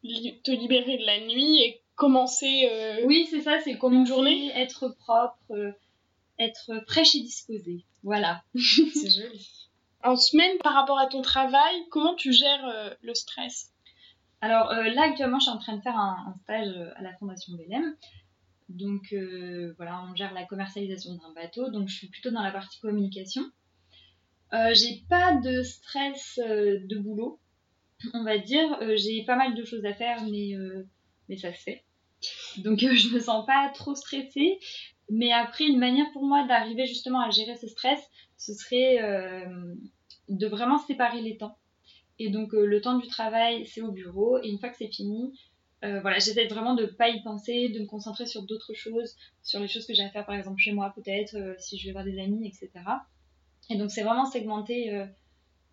li- 0.04 0.40
te 0.42 0.50
libérer 0.52 0.96
de 0.98 1.04
la 1.04 1.20
nuit 1.26 1.58
et 1.60 1.82
commencer. 1.96 2.68
Oui, 3.04 3.26
c'est 3.30 3.40
ça, 3.40 3.58
c'est 3.64 3.76
comme 3.78 3.94
Une 3.94 4.06
journée 4.06 4.52
être 4.54 4.88
propre, 5.00 5.74
être 6.38 6.84
fraîche 6.86 7.16
et 7.16 7.20
disposée. 7.22 7.84
Voilà. 8.04 8.42
C'est 8.54 9.10
joli. 9.10 9.50
En 10.04 10.14
semaine, 10.16 10.56
par 10.62 10.74
rapport 10.74 11.00
à 11.00 11.08
ton 11.08 11.20
travail, 11.22 11.74
comment 11.90 12.14
tu 12.14 12.32
gères 12.32 12.96
le 13.02 13.14
stress? 13.14 13.72
Alors 14.40 14.70
euh, 14.70 14.84
là 14.90 15.02
actuellement 15.02 15.40
je 15.40 15.46
suis 15.46 15.52
en 15.52 15.58
train 15.58 15.76
de 15.76 15.82
faire 15.82 15.96
un, 15.96 16.16
un 16.28 16.34
stage 16.44 16.68
euh, 16.76 16.92
à 16.94 17.02
la 17.02 17.12
Fondation 17.16 17.54
Belém. 17.56 17.96
Donc 18.68 19.12
euh, 19.12 19.72
voilà, 19.76 20.04
on 20.04 20.14
gère 20.14 20.34
la 20.34 20.44
commercialisation 20.44 21.14
d'un 21.14 21.32
bateau, 21.32 21.70
donc 21.70 21.88
je 21.88 21.96
suis 21.96 22.08
plutôt 22.08 22.30
dans 22.30 22.42
la 22.42 22.50
partie 22.50 22.78
communication. 22.80 23.42
Euh, 24.52 24.74
j'ai 24.74 25.02
pas 25.08 25.34
de 25.36 25.62
stress 25.62 26.38
euh, 26.44 26.78
de 26.86 26.98
boulot, 26.98 27.40
on 28.14 28.24
va 28.24 28.38
dire. 28.38 28.78
J'ai 28.96 29.24
pas 29.24 29.36
mal 29.36 29.54
de 29.54 29.64
choses 29.64 29.84
à 29.84 29.94
faire, 29.94 30.22
mais, 30.24 30.54
mais 31.28 31.36
ça 31.36 31.52
se 31.52 31.62
fait. 31.62 31.84
Donc 32.58 32.78
je 32.80 33.14
me 33.14 33.20
sens 33.20 33.46
pas 33.46 33.70
trop 33.74 33.94
stressée. 33.94 34.58
Mais 35.10 35.32
après, 35.32 35.64
une 35.64 35.78
manière 35.78 36.10
pour 36.12 36.26
moi 36.26 36.46
d'arriver 36.46 36.84
justement 36.84 37.20
à 37.20 37.30
gérer 37.30 37.56
ce 37.56 37.66
stress, 37.66 38.00
ce 38.36 38.52
serait 38.52 38.98
de 40.28 40.46
vraiment 40.46 40.78
séparer 40.78 41.22
les 41.22 41.38
temps. 41.38 41.56
Et 42.18 42.28
donc 42.28 42.52
le 42.52 42.80
temps 42.82 42.98
du 42.98 43.06
travail, 43.08 43.66
c'est 43.66 43.80
au 43.80 43.92
bureau. 43.92 44.38
Et 44.42 44.48
une 44.48 44.58
fois 44.58 44.68
que 44.68 44.76
c'est 44.76 44.92
fini, 44.92 45.32
euh, 45.84 46.00
voilà, 46.00 46.18
j'essaie 46.18 46.46
vraiment 46.46 46.74
de 46.74 46.86
pas 46.86 47.08
y 47.08 47.22
penser, 47.22 47.68
de 47.68 47.80
me 47.80 47.86
concentrer 47.86 48.26
sur 48.26 48.42
d'autres 48.42 48.74
choses, 48.74 49.16
sur 49.42 49.60
les 49.60 49.68
choses 49.68 49.86
que 49.86 49.94
j'ai 49.94 50.02
à 50.02 50.10
faire 50.10 50.26
par 50.26 50.34
exemple 50.34 50.58
chez 50.58 50.72
moi 50.72 50.92
peut-être, 50.94 51.36
euh, 51.36 51.54
si 51.58 51.78
je 51.78 51.86
vais 51.86 51.92
voir 51.92 52.04
des 52.04 52.18
amis, 52.18 52.46
etc. 52.46 52.70
Et 53.70 53.76
donc 53.76 53.90
c'est 53.90 54.02
vraiment 54.02 54.26
segmenter 54.26 54.92
euh, 54.92 55.06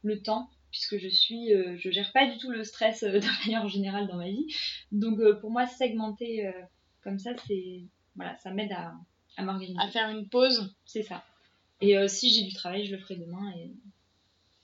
le 0.03 0.21
temps, 0.21 0.49
puisque 0.71 0.97
je 0.97 1.07
suis, 1.07 1.51
je 1.77 1.89
gère 1.89 2.11
pas 2.11 2.27
du 2.27 2.37
tout 2.37 2.51
le 2.51 2.63
stress 2.63 3.03
de 3.03 3.45
manière 3.45 3.67
générale 3.67 4.07
dans 4.07 4.17
ma 4.17 4.29
vie. 4.29 4.47
Donc 4.91 5.19
pour 5.39 5.49
moi, 5.49 5.65
segmenter 5.65 6.51
comme 7.01 7.17
ça, 7.17 7.31
c'est 7.47 7.83
voilà, 8.15 8.35
ça 8.37 8.51
m'aide 8.51 8.71
à, 8.73 8.93
à 9.37 9.43
m'organiser. 9.43 9.79
À 9.81 9.89
faire 9.89 10.09
une 10.09 10.27
pause 10.27 10.75
C'est 10.85 11.03
ça. 11.03 11.23
Et 11.81 11.95
si 12.07 12.33
j'ai 12.33 12.43
du 12.43 12.53
travail, 12.53 12.85
je 12.85 12.95
le 12.95 13.01
ferai 13.01 13.15
demain. 13.15 13.51
Et... 13.57 13.71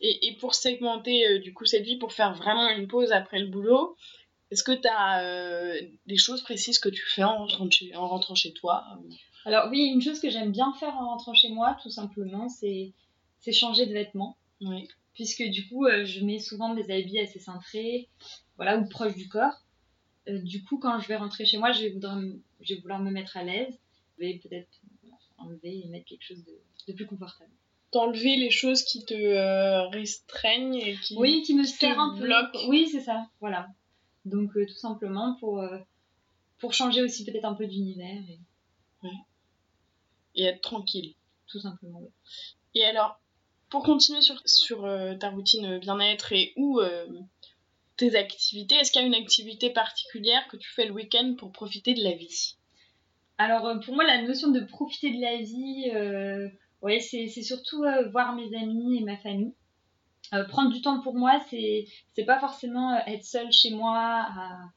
et, 0.01 0.27
et 0.27 0.35
pour 0.37 0.53
segmenter 0.53 1.27
euh, 1.27 1.39
du 1.39 1.53
coup 1.53 1.65
cette 1.65 1.83
vie, 1.83 1.97
pour 1.97 2.13
faire 2.13 2.33
vraiment 2.35 2.69
une 2.69 2.87
pause 2.87 3.11
après 3.11 3.39
le 3.39 3.47
boulot, 3.47 3.95
est-ce 4.51 4.63
que 4.63 4.73
tu 4.73 4.87
as 4.87 5.73
des 6.05 6.17
choses 6.17 6.41
précises 6.41 6.79
que 6.79 6.89
tu 6.89 7.03
fais 7.07 7.23
en 7.23 7.37
rentrant 7.37 7.69
chez, 7.69 7.95
en 7.95 8.07
rentrant 8.07 8.35
chez 8.35 8.53
toi 8.53 8.85
Alors 9.45 9.69
oui, 9.71 9.85
une 9.85 10.01
chose 10.01 10.19
que 10.19 10.29
j'aime 10.29 10.51
bien 10.51 10.73
faire 10.73 10.95
en 10.95 11.09
rentrant 11.09 11.33
chez 11.33 11.49
moi, 11.49 11.77
tout 11.81 11.89
simplement, 11.89 12.49
c'est 12.49 12.93
changer 13.51 13.85
de 13.85 13.93
vêtements. 13.93 14.37
Oui. 14.61 14.87
Puisque 15.13 15.43
du 15.43 15.67
coup, 15.67 15.85
euh, 15.85 16.05
je 16.05 16.23
mets 16.23 16.39
souvent 16.39 16.73
des 16.73 16.89
habits 16.91 17.19
assez 17.19 17.39
cintrés, 17.39 18.07
voilà, 18.55 18.77
ou 18.77 18.87
proches 18.87 19.15
du 19.15 19.27
corps. 19.27 19.61
Euh, 20.29 20.39
du 20.39 20.63
coup, 20.63 20.77
quand 20.77 20.99
je 20.99 21.07
vais 21.07 21.15
rentrer 21.15 21.45
chez 21.45 21.57
moi, 21.57 21.71
je 21.71 21.81
vais 21.81 21.89
vouloir 21.89 22.15
me, 22.15 22.39
je 22.61 22.75
vais 22.75 22.79
vouloir 22.79 22.99
me 22.99 23.11
mettre 23.11 23.37
à 23.37 23.43
l'aise. 23.43 23.77
Je 24.17 24.25
vais 24.25 24.39
peut-être 24.41 24.69
enlever 25.37 25.81
et 25.83 25.87
mettre 25.87 26.05
quelque 26.05 26.23
chose 26.23 26.43
de, 26.45 26.53
de 26.87 26.93
plus 26.93 27.07
confortable. 27.07 27.49
T'enlever 27.91 28.37
les 28.37 28.51
choses 28.51 28.83
qui 28.83 29.03
te 29.03 29.13
euh, 29.13 29.87
restreignent 29.87 30.75
et 30.75 30.95
qui... 30.95 31.17
Oui, 31.17 31.41
qui 31.41 31.55
me 31.55 31.63
te 31.63 31.69
sert 31.69 31.99
un 31.99 32.15
peu. 32.15 32.23
bloque. 32.23 32.55
Oui, 32.67 32.87
c'est 32.89 33.01
ça, 33.01 33.27
voilà. 33.41 33.67
Donc 34.25 34.55
euh, 34.55 34.65
tout 34.65 34.75
simplement 34.75 35.35
pour, 35.39 35.59
euh, 35.59 35.77
pour 36.59 36.73
changer 36.73 37.01
aussi 37.01 37.25
peut-être 37.25 37.45
un 37.45 37.53
peu 37.55 37.67
d'univers, 37.67 38.21
et 38.29 38.39
et 40.35 40.43
être 40.43 40.61
tranquille. 40.61 41.15
tout 41.47 41.59
simplement. 41.59 41.99
oui. 42.01 42.09
Et 42.75 42.85
alors, 42.85 43.19
pour 43.69 43.83
continuer 43.83 44.21
sur, 44.21 44.41
sur 44.45 44.85
euh, 44.85 45.15
ta 45.15 45.29
routine 45.29 45.79
bien-être 45.79 46.31
et 46.31 46.53
ou 46.55 46.79
euh, 46.79 47.07
tes 47.97 48.15
activités, 48.15 48.75
est-ce 48.75 48.91
qu'il 48.91 49.01
y 49.01 49.03
a 49.03 49.07
une 49.07 49.13
activité 49.15 49.69
particulière 49.69 50.47
que 50.47 50.57
tu 50.57 50.69
fais 50.69 50.85
le 50.85 50.93
week-end 50.93 51.35
pour 51.37 51.51
profiter 51.51 51.93
de 51.93 52.03
la 52.03 52.13
vie? 52.13 52.55
Alors 53.37 53.67
pour 53.83 53.95
moi, 53.95 54.05
la 54.05 54.21
notion 54.21 54.51
de 54.51 54.61
profiter 54.61 55.11
de 55.11 55.21
la 55.21 55.37
vie, 55.37 55.89
euh, 55.93 56.47
ouais, 56.81 56.99
c'est 56.99 57.27
c'est 57.27 57.41
surtout 57.43 57.83
voir 58.11 58.35
mes 58.35 58.55
amis 58.55 58.97
et 58.99 59.03
ma 59.03 59.17
famille. 59.17 59.53
Euh, 60.33 60.45
prendre 60.45 60.71
du 60.71 60.81
temps 60.81 61.01
pour 61.01 61.15
moi, 61.15 61.41
c'est 61.49 61.87
c'est 62.15 62.25
pas 62.25 62.39
forcément 62.39 62.93
euh, 62.93 62.99
être 63.07 63.25
seule 63.25 63.51
chez 63.51 63.71
moi, 63.71 63.97
à 63.97 64.69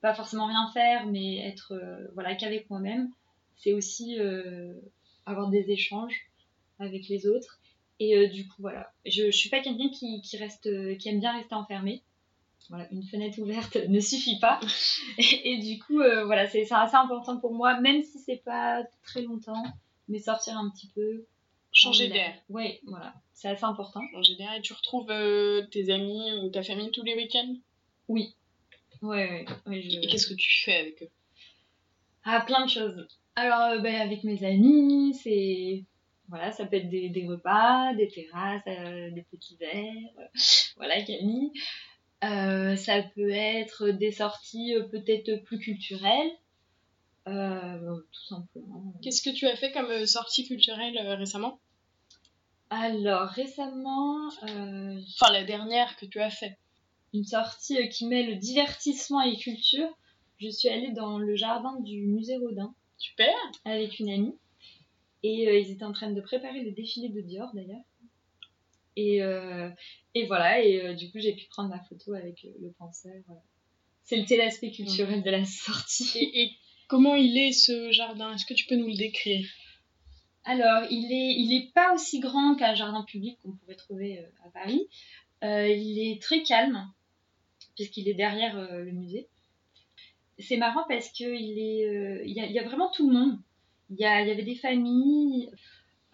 pas 0.00 0.14
forcément 0.14 0.46
rien 0.46 0.68
faire, 0.72 1.06
mais 1.06 1.36
être 1.46 1.72
euh, 1.72 2.08
voilà 2.14 2.34
qu'avec 2.34 2.68
moi-même. 2.70 3.10
C'est 3.56 3.74
aussi 3.74 4.16
avoir 5.26 5.50
des 5.50 5.70
échanges 5.70 6.30
avec 6.78 7.08
les 7.08 7.26
autres. 7.26 7.60
Et 7.98 8.26
du 8.28 8.48
coup, 8.48 8.56
voilà, 8.60 8.90
je, 9.04 9.26
je 9.26 9.36
suis 9.36 9.50
pas 9.50 9.60
quelqu'un 9.60 9.90
qui, 9.90 10.22
qui 10.22 10.38
reste, 10.38 10.96
qui 10.96 11.08
aime 11.10 11.20
bien 11.20 11.36
rester 11.36 11.54
enfermé. 11.54 12.02
Voilà, 12.70 12.86
une 12.92 13.02
fenêtre 13.02 13.38
ouverte 13.40 13.76
ne 13.88 14.00
suffit 14.00 14.38
pas. 14.38 14.60
Et, 15.18 15.52
et 15.52 15.58
du 15.58 15.78
coup, 15.78 16.00
euh, 16.00 16.24
voilà, 16.24 16.48
c'est 16.48 16.64
c'est 16.64 16.74
assez 16.74 16.94
important 16.94 17.38
pour 17.38 17.52
moi, 17.52 17.80
même 17.80 18.02
si 18.02 18.18
c'est 18.18 18.42
pas 18.44 18.84
très 19.02 19.22
longtemps, 19.22 19.64
mais 20.08 20.18
sortir 20.18 20.56
un 20.56 20.70
petit 20.70 20.88
peu. 20.88 21.26
Changer 21.72 22.08
d'air. 22.08 22.34
Oui, 22.48 22.80
voilà, 22.86 23.14
c'est 23.40 23.48
assez 23.48 23.64
important. 23.64 24.00
D'air 24.38 24.52
et 24.54 24.60
tu 24.60 24.74
retrouves 24.74 25.10
euh, 25.10 25.66
tes 25.70 25.90
amis 25.90 26.30
ou 26.42 26.50
ta 26.50 26.62
famille 26.62 26.90
tous 26.90 27.02
les 27.02 27.14
week-ends? 27.14 27.54
Oui. 28.08 28.34
Ouais, 29.00 29.30
ouais, 29.30 29.46
ouais, 29.66 29.80
je- 29.82 29.96
Et 29.96 30.06
qu'est-ce 30.06 30.26
que 30.26 30.34
tu 30.34 30.60
fais 30.62 30.76
avec 30.76 31.02
eux? 31.02 31.08
Ah, 32.24 32.42
plein 32.46 32.66
de 32.66 32.70
choses. 32.70 33.08
Alors, 33.36 33.70
euh, 33.70 33.78
ben, 33.78 33.94
avec 33.94 34.24
mes 34.24 34.44
amis, 34.44 35.14
c'est. 35.22 35.86
Voilà, 36.28 36.52
ça 36.52 36.66
peut 36.66 36.76
être 36.76 36.90
des, 36.90 37.08
des 37.08 37.26
repas, 37.26 37.94
des 37.94 38.08
terrasses, 38.08 38.62
euh, 38.68 39.10
des 39.10 39.22
petits 39.22 39.56
verres. 39.56 39.94
euh, 40.18 40.24
voilà, 40.76 41.02
Camille. 41.02 41.50
Ça 42.22 43.02
peut 43.14 43.30
être 43.30 43.88
des 43.88 44.12
sorties 44.12 44.74
peut-être 44.90 45.42
plus 45.44 45.58
culturelles. 45.58 46.30
tout 47.24 48.24
simplement. 48.28 48.94
Qu'est-ce 49.02 49.22
que 49.22 49.34
tu 49.34 49.46
as 49.46 49.56
fait 49.56 49.72
comme 49.72 50.04
sortie 50.06 50.46
culturelle 50.46 50.98
récemment? 51.16 51.58
Alors, 52.70 53.28
récemment, 53.28 54.28
euh, 54.44 55.00
Enfin, 55.20 55.32
la 55.32 55.44
dernière 55.44 55.96
que 55.96 56.06
tu 56.06 56.20
as 56.20 56.30
fait. 56.30 56.56
une 57.12 57.24
sortie 57.24 57.76
euh, 57.78 57.86
qui 57.88 58.06
mêle 58.06 58.38
divertissement 58.38 59.20
et 59.22 59.36
culture. 59.36 59.88
Je 60.38 60.48
suis 60.48 60.68
allée 60.68 60.92
dans 60.92 61.18
le 61.18 61.34
jardin 61.36 61.80
du 61.80 62.06
musée 62.06 62.36
Rodin. 62.36 62.72
Super 62.96 63.34
avec 63.64 63.98
une 63.98 64.10
amie. 64.10 64.34
Et 65.22 65.48
euh, 65.48 65.58
ils 65.58 65.70
étaient 65.72 65.84
en 65.84 65.92
train 65.92 66.10
de 66.12 66.20
préparer 66.20 66.62
le 66.62 66.70
défilé 66.70 67.08
de 67.08 67.20
Dior 67.20 67.50
d'ailleurs. 67.54 67.82
Et, 68.96 69.20
et 70.14 70.26
voilà, 70.26 70.60
et 70.62 70.94
du 70.94 71.10
coup 71.10 71.20
j'ai 71.20 71.32
pu 71.34 71.46
prendre 71.48 71.70
ma 71.70 71.80
photo 71.84 72.12
avec 72.12 72.42
le 72.60 72.70
penseur. 72.72 73.14
C'était 74.04 74.36
l'aspect 74.36 74.72
culturel 74.72 75.22
de 75.22 75.30
la 75.30 75.44
sortie. 75.46 76.18
et, 76.18 76.42
et 76.42 76.50
comment 76.88 77.14
il 77.14 77.38
est 77.38 77.52
ce 77.52 77.92
jardin? 77.92 78.34
Est-ce 78.34 78.44
que 78.44 78.52
tu 78.52 78.66
peux 78.66 78.76
nous 78.76 78.88
le 78.88 78.96
décrire? 78.96 79.46
Alors, 80.44 80.84
il 80.90 81.12
est, 81.12 81.34
il 81.38 81.52
est 81.54 81.72
pas 81.74 81.92
aussi 81.94 82.18
grand 82.18 82.54
qu'un 82.56 82.74
jardin 82.74 83.02
public 83.02 83.38
qu'on 83.42 83.52
pourrait 83.52 83.74
trouver 83.74 84.20
euh, 84.20 84.46
à 84.46 84.50
Paris. 84.50 84.88
Euh, 85.44 85.68
il 85.68 85.98
est 85.98 86.20
très 86.20 86.42
calme, 86.42 86.90
puisqu'il 87.76 88.08
est 88.08 88.14
derrière 88.14 88.56
euh, 88.56 88.82
le 88.82 88.92
musée. 88.92 89.28
C'est 90.38 90.56
marrant 90.56 90.84
parce 90.88 91.10
qu'il 91.10 91.58
y, 91.58 92.40
a, 92.40 92.46
y 92.46 92.58
a 92.58 92.62
vraiment 92.64 92.90
tout 92.90 93.08
le 93.08 93.14
monde. 93.14 93.38
Il 93.90 93.96
y, 93.96 94.02
y 94.02 94.06
avait 94.06 94.42
des 94.42 94.54
familles, 94.54 95.50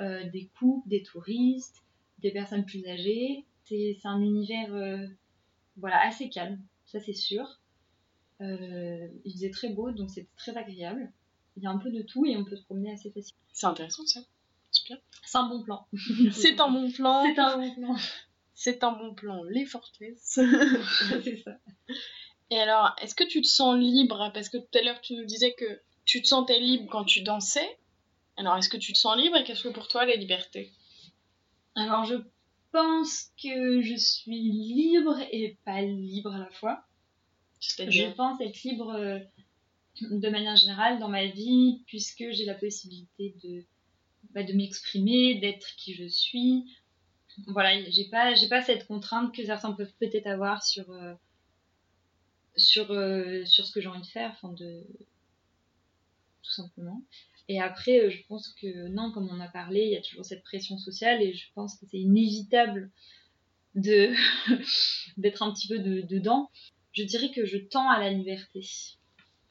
des 0.01 0.51
couples, 0.59 0.89
des 0.89 1.05
touristes, 1.05 1.85
des 2.19 2.33
personnes 2.33 2.65
plus 2.65 2.85
âgées. 2.89 3.45
C'est 3.65 3.97
un 4.03 4.21
univers 4.21 4.69
voilà, 5.77 6.05
assez 6.05 6.29
calme, 6.29 6.59
ça 6.87 6.99
c'est 6.99 7.13
sûr. 7.13 7.61
Il 8.41 9.33
faisait 9.33 9.51
très 9.51 9.69
beau, 9.69 9.93
donc 9.93 10.11
c'était 10.11 10.27
très 10.37 10.57
agréable. 10.57 11.13
Il 11.57 11.63
y 11.63 11.67
a 11.67 11.71
un 11.71 11.79
peu 11.79 11.91
de 11.91 12.03
tout 12.03 12.27
et 12.27 12.37
on 12.37 12.45
peut 12.45 12.57
se 12.57 12.65
promener 12.65 12.93
assez 12.93 13.11
facilement. 13.11 13.41
C'est 13.53 13.67
intéressant 13.67 14.07
ça. 14.07 14.21
Super. 14.71 14.99
C'est 15.25 15.39
un 15.39 15.49
bon 15.49 15.63
plan. 15.63 15.87
C'est 16.33 16.61
un 16.61 16.69
bon 16.69 16.91
plan. 16.91 17.25
C'est 17.25 17.39
un 17.39 17.57
bon 17.59 17.75
plan. 17.75 17.97
C'est 18.55 18.85
un 18.85 18.93
bon 18.93 19.15
plan. 19.15 19.43
Les 19.45 19.65
Fortless. 19.65 20.19
c'est 21.25 21.43
ça. 21.43 21.59
Et 22.51 22.59
alors, 22.59 22.95
est-ce 23.01 23.15
que 23.15 23.25
tu 23.25 23.41
te 23.41 23.47
sens 23.47 23.77
libre? 23.79 24.31
Parce 24.33 24.49
que 24.49 24.59
tout 24.59 24.79
à 24.79 24.83
l'heure, 24.83 25.01
tu 25.01 25.15
nous 25.15 25.25
disais 25.25 25.55
que 25.55 25.81
tu 26.05 26.23
te 26.23 26.29
sentais 26.29 26.61
libre 26.61 26.89
quand 26.91 27.05
tu 27.05 27.23
dansais. 27.23 27.79
Alors, 28.37 28.57
est-ce 28.57 28.69
que 28.69 28.77
tu 28.77 28.93
te 28.93 28.99
sens 28.99 29.17
libre 29.17 29.37
et 29.37 29.45
qu'est-ce 29.45 29.63
que 29.63 29.69
pour 29.69 29.89
toi 29.89 30.05
la 30.05 30.17
liberté? 30.17 30.73
Alors, 31.75 32.05
je 32.05 32.17
pense 32.73 33.31
que 33.43 33.81
je 33.83 33.97
suis 33.97 34.41
libre 34.41 35.19
et 35.33 35.59
pas 35.65 35.81
libre 35.81 36.35
à 36.35 36.39
la 36.39 36.51
fois. 36.51 36.85
Je 37.61 38.13
pense 38.13 38.41
être 38.41 38.63
libre 38.63 38.95
euh, 38.95 39.19
de 40.03 40.29
manière 40.29 40.57
générale 40.57 40.99
dans 40.99 41.09
ma 41.09 41.27
vie, 41.27 41.83
puisque 41.87 42.25
j'ai 42.31 42.45
la 42.45 42.55
possibilité 42.55 43.35
de, 43.43 43.65
bah, 44.35 44.43
de 44.43 44.53
m'exprimer, 44.53 45.37
d'être 45.41 45.75
qui 45.77 45.95
je 45.95 46.07
suis. 46.07 46.65
Voilà, 47.49 47.83
j'ai 47.91 48.09
pas, 48.09 48.33
pas 48.49 48.63
cette 48.63 48.87
contrainte 48.87 49.35
que 49.35 49.45
certains 49.45 49.73
peuvent 49.73 49.93
peut-être 50.01 50.27
avoir 50.27 50.63
sur, 50.65 50.91
euh, 50.91 51.15
sur, 52.57 52.91
euh, 52.91 53.45
sur 53.45 53.67
ce 53.67 53.73
que 53.73 53.81
j'ai 53.81 53.89
envie 53.89 54.01
de 54.01 54.07
faire, 54.07 54.31
enfin 54.31 54.53
de 54.53 54.83
tout 56.43 56.53
simplement. 56.53 57.03
Et 57.49 57.61
après, 57.61 58.01
euh, 58.01 58.11
je 58.11 58.23
pense 58.27 58.49
que 58.61 58.89
non, 58.89 59.13
comme 59.13 59.29
on 59.29 59.41
a 59.41 59.49
parlé, 59.49 59.83
il 59.85 59.91
y 59.93 59.97
a 59.97 60.03
toujours 60.03 60.25
cette 60.25 60.43
pression 60.43 60.79
sociale 60.79 61.23
et 61.23 61.35
je 61.35 61.47
pense 61.55 61.77
que 61.77 61.87
c'est 61.91 61.99
inévitable 61.99 62.91
d'être 63.75 65.43
un 65.43 65.53
petit 65.53 65.69
peu 65.69 65.79
de- 65.79 66.01
dedans. 66.01 66.51
Je 66.93 67.03
dirais 67.03 67.31
que 67.31 67.45
je 67.45 67.59
tends 67.59 67.91
à 67.91 67.99
la 67.99 68.11
liberté. 68.11 68.67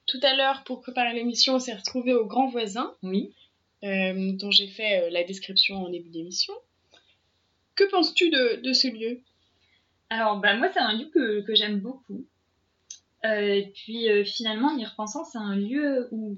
Tout 0.07 0.19
à 0.21 0.35
l'heure, 0.35 0.63
pour 0.63 0.81
préparer 0.81 1.13
l'émission, 1.13 1.55
on 1.55 1.59
s'est 1.59 1.73
retrouvé 1.73 2.13
au 2.13 2.25
Grand 2.25 2.47
Voisin, 2.47 2.95
Oui. 3.01 3.33
euh, 3.83 4.33
dont 4.33 4.51
j'ai 4.51 4.67
fait 4.67 5.03
euh, 5.03 5.09
la 5.09 5.23
description 5.23 5.77
en 5.85 5.89
début 5.89 6.09
d'émission. 6.09 6.53
Que 7.75 7.83
penses-tu 7.89 8.29
de, 8.29 8.61
de 8.61 8.73
ce 8.73 8.87
lieu? 8.87 9.21
Alors, 10.09 10.37
bah, 10.39 10.55
moi, 10.55 10.69
c'est 10.71 10.79
un 10.79 10.93
lieu 10.93 11.09
que, 11.13 11.41
que 11.41 11.55
j'aime 11.55 11.79
beaucoup. 11.79 12.25
Euh, 13.25 13.55
et 13.55 13.73
puis, 13.73 14.09
euh, 14.09 14.23
finalement, 14.23 14.69
en 14.69 14.77
y 14.77 14.85
repensant, 14.85 15.23
c'est 15.25 15.39
un 15.39 15.55
lieu 15.55 16.07
où 16.11 16.37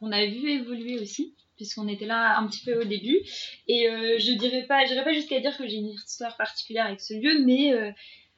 qu'on 0.00 0.10
a 0.10 0.24
vu 0.24 0.50
évoluer 0.50 0.98
aussi, 0.98 1.34
puisqu'on 1.56 1.88
était 1.88 2.06
là 2.06 2.38
un 2.38 2.48
petit 2.48 2.64
peu 2.64 2.80
au 2.80 2.84
début. 2.84 3.20
Et 3.68 3.88
euh, 3.90 4.18
je 4.18 4.32
dirais 4.32 4.64
pas, 4.66 4.86
j'irais 4.86 5.04
pas 5.04 5.12
jusqu'à 5.12 5.38
dire 5.40 5.56
que 5.56 5.68
j'ai 5.68 5.76
une 5.76 5.90
histoire 5.90 6.36
particulière 6.38 6.86
avec 6.86 7.00
ce 7.02 7.14
lieu, 7.14 7.44
mais 7.44 7.74
euh, 7.74 7.92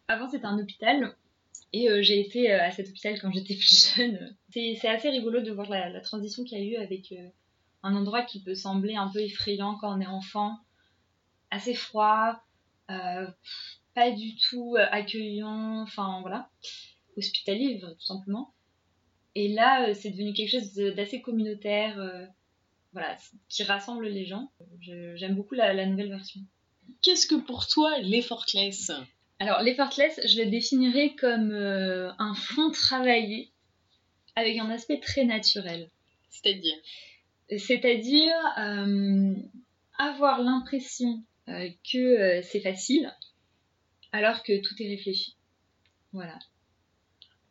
avant, 0.08 0.28
c'était 0.28 0.46
un 0.46 0.58
hôpital. 0.58 1.14
Et 1.74 1.90
euh, 1.90 2.02
j'ai 2.02 2.20
été 2.20 2.52
euh, 2.52 2.62
à 2.62 2.70
cet 2.70 2.88
hôpital 2.88 3.20
quand 3.20 3.32
j'étais 3.32 3.54
plus 3.56 3.96
jeune. 3.96 4.36
C'est 4.50 4.86
assez 4.86 5.10
rigolo 5.10 5.40
de 5.40 5.50
voir 5.50 5.68
la, 5.68 6.00
transition 6.00 6.44
qu'il 6.44 6.56
y 6.56 6.62
a 6.62 6.64
eu 6.64 6.76
avec 6.76 7.10
euh, 7.10 7.28
un 7.82 7.96
endroit 7.96 8.22
qui 8.22 8.40
peut 8.40 8.54
sembler 8.54 8.94
un 8.94 9.08
peu 9.08 9.20
effrayant 9.20 9.76
quand 9.80 9.98
on 9.98 10.00
est 10.00 10.06
enfant, 10.06 10.56
assez 11.50 11.74
froid, 11.74 12.40
pas 12.86 14.10
du 14.12 14.36
tout 14.36 14.76
accueillant, 14.78 15.82
enfin 15.82 16.20
voilà, 16.20 16.48
hospitalier 17.16 17.80
tout 17.80 18.00
simplement. 18.00 18.54
Et 19.34 19.48
là, 19.48 19.92
c'est 19.94 20.10
devenu 20.10 20.32
quelque 20.32 20.50
chose 20.50 20.74
d'assez 20.74 21.20
communautaire, 21.20 21.96
voilà, 22.92 23.16
qui 23.48 23.64
rassemble 23.64 24.06
les 24.06 24.26
gens. 24.26 24.50
J'aime 24.80 25.34
beaucoup 25.34 25.54
la, 25.54 25.86
nouvelle 25.86 26.10
version. 26.10 26.40
Qu'est-ce 27.02 27.26
que 27.26 27.34
pour 27.34 27.66
toi 27.66 27.98
l'effortless 27.98 28.92
Alors, 29.40 29.60
l'effortless, 29.62 30.20
je 30.24 30.42
le 30.42 30.50
définirais 30.50 31.14
comme 31.16 31.50
euh, 31.50 32.10
un 32.18 32.34
fond 32.34 32.70
travaillé 32.70 33.50
avec 34.36 34.58
un 34.58 34.70
aspect 34.70 35.00
très 35.00 35.24
naturel. 35.24 35.90
C'est-à-dire? 36.30 36.76
C'est-à-dire 37.58 38.34
euh, 38.58 39.34
avoir 39.98 40.40
l'impression 40.40 41.22
euh, 41.48 41.68
que 41.92 42.40
c'est 42.42 42.60
facile 42.60 43.12
alors 44.12 44.42
que 44.42 44.60
tout 44.62 44.74
est 44.80 44.88
réfléchi. 44.88 45.36
Voilà. 46.12 46.38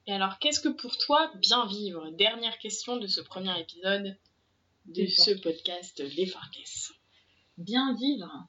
Et 0.08 0.14
alors, 0.14 0.40
qu'est-ce 0.40 0.62
que 0.62 0.70
pour 0.70 0.98
toi 0.98 1.32
bien 1.36 1.66
vivre? 1.68 2.12
Dernière 2.12 2.58
question 2.58 2.98
de 2.98 3.08
ce 3.08 3.22
premier 3.22 3.60
épisode 3.60 4.18
de 4.86 5.06
ce 5.06 5.32
podcast 5.32 6.02
l'effortless. 6.16 6.92
Bien 7.58 7.96
vivre. 7.96 8.48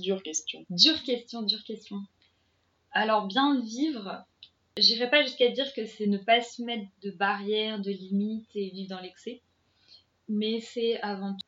Dure 0.00 0.22
question. 0.22 0.64
Dure 0.70 1.02
question, 1.02 1.42
dure 1.42 1.64
question. 1.64 2.02
Alors, 2.92 3.26
bien 3.26 3.60
vivre, 3.60 4.24
j'irai 4.76 5.08
pas 5.10 5.22
jusqu'à 5.22 5.48
dire 5.48 5.72
que 5.74 5.86
c'est 5.86 6.06
ne 6.06 6.18
pas 6.18 6.42
se 6.42 6.62
mettre 6.62 6.86
de 7.02 7.10
barrières, 7.10 7.80
de 7.80 7.90
limites 7.90 8.50
et 8.54 8.70
vivre 8.70 8.88
dans 8.88 9.00
l'excès, 9.00 9.42
mais 10.28 10.60
c'est 10.60 11.00
avant 11.00 11.34
tout 11.34 11.46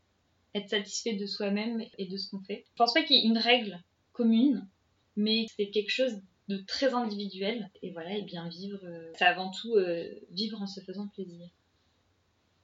être 0.55 0.69
satisfait 0.69 1.15
de 1.15 1.27
soi-même 1.27 1.85
et 1.99 2.07
de 2.07 2.17
ce 2.17 2.31
qu'on 2.31 2.41
fait. 2.41 2.65
Je 2.73 2.77
pense 2.77 2.93
pas 2.93 3.03
qu'il 3.03 3.17
y 3.17 3.21
ait 3.21 3.29
une 3.29 3.39
règle 3.39 3.81
commune, 4.13 4.69
mais 5.17 5.47
c'est 5.57 5.71
quelque 5.71 5.91
chose 5.91 6.21
de 6.49 6.59
très 6.59 6.93
individuel. 6.95 7.71
Et 7.83 7.91
voilà, 7.91 8.17
et 8.17 8.23
bien 8.23 8.49
vivre, 8.49 8.81
euh, 8.85 9.13
c'est 9.17 9.25
avant 9.25 9.51
tout 9.51 9.77
euh, 9.77 10.13
vivre 10.31 10.61
en 10.61 10.67
se 10.67 10.81
faisant 10.81 11.09
plaisir. 11.09 11.49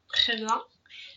Très 0.08 0.36
bien. 0.36 0.62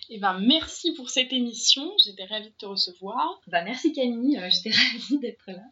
Et 0.10 0.20
ben 0.20 0.40
merci 0.40 0.94
pour 0.94 1.10
cette 1.10 1.32
émission. 1.34 1.92
J'étais 2.04 2.26
ravie 2.26 2.50
de 2.50 2.56
te 2.58 2.66
recevoir. 2.66 3.42
Bah, 3.48 3.64
merci 3.64 3.94
Camille, 3.94 4.38
euh, 4.38 4.50
j'étais 4.50 4.76
ravie 4.94 5.20
d'être 5.20 5.44
là. 5.48 5.64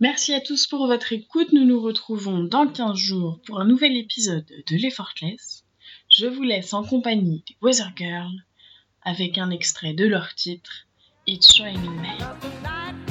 Merci 0.00 0.34
à 0.34 0.40
tous 0.40 0.66
pour 0.66 0.86
votre 0.86 1.12
écoute. 1.12 1.52
Nous 1.52 1.64
nous 1.64 1.80
retrouvons 1.80 2.42
dans 2.42 2.66
15 2.66 2.96
jours 2.96 3.40
pour 3.46 3.60
un 3.60 3.64
nouvel 3.64 3.96
épisode 3.96 4.46
de 4.46 4.76
l'Effortless. 4.76 5.64
Je 6.08 6.26
vous 6.26 6.42
laisse 6.42 6.74
en 6.74 6.84
compagnie 6.84 7.44
des 7.46 7.56
Weather 7.62 7.92
Girls 7.96 8.44
avec 9.02 9.38
un 9.38 9.50
extrait 9.50 9.94
de 9.94 10.06
leur 10.06 10.34
titre 10.34 10.86
It's 11.26 11.60
Raining 11.60 12.00
Men. 12.00 12.18
Night 12.62 13.01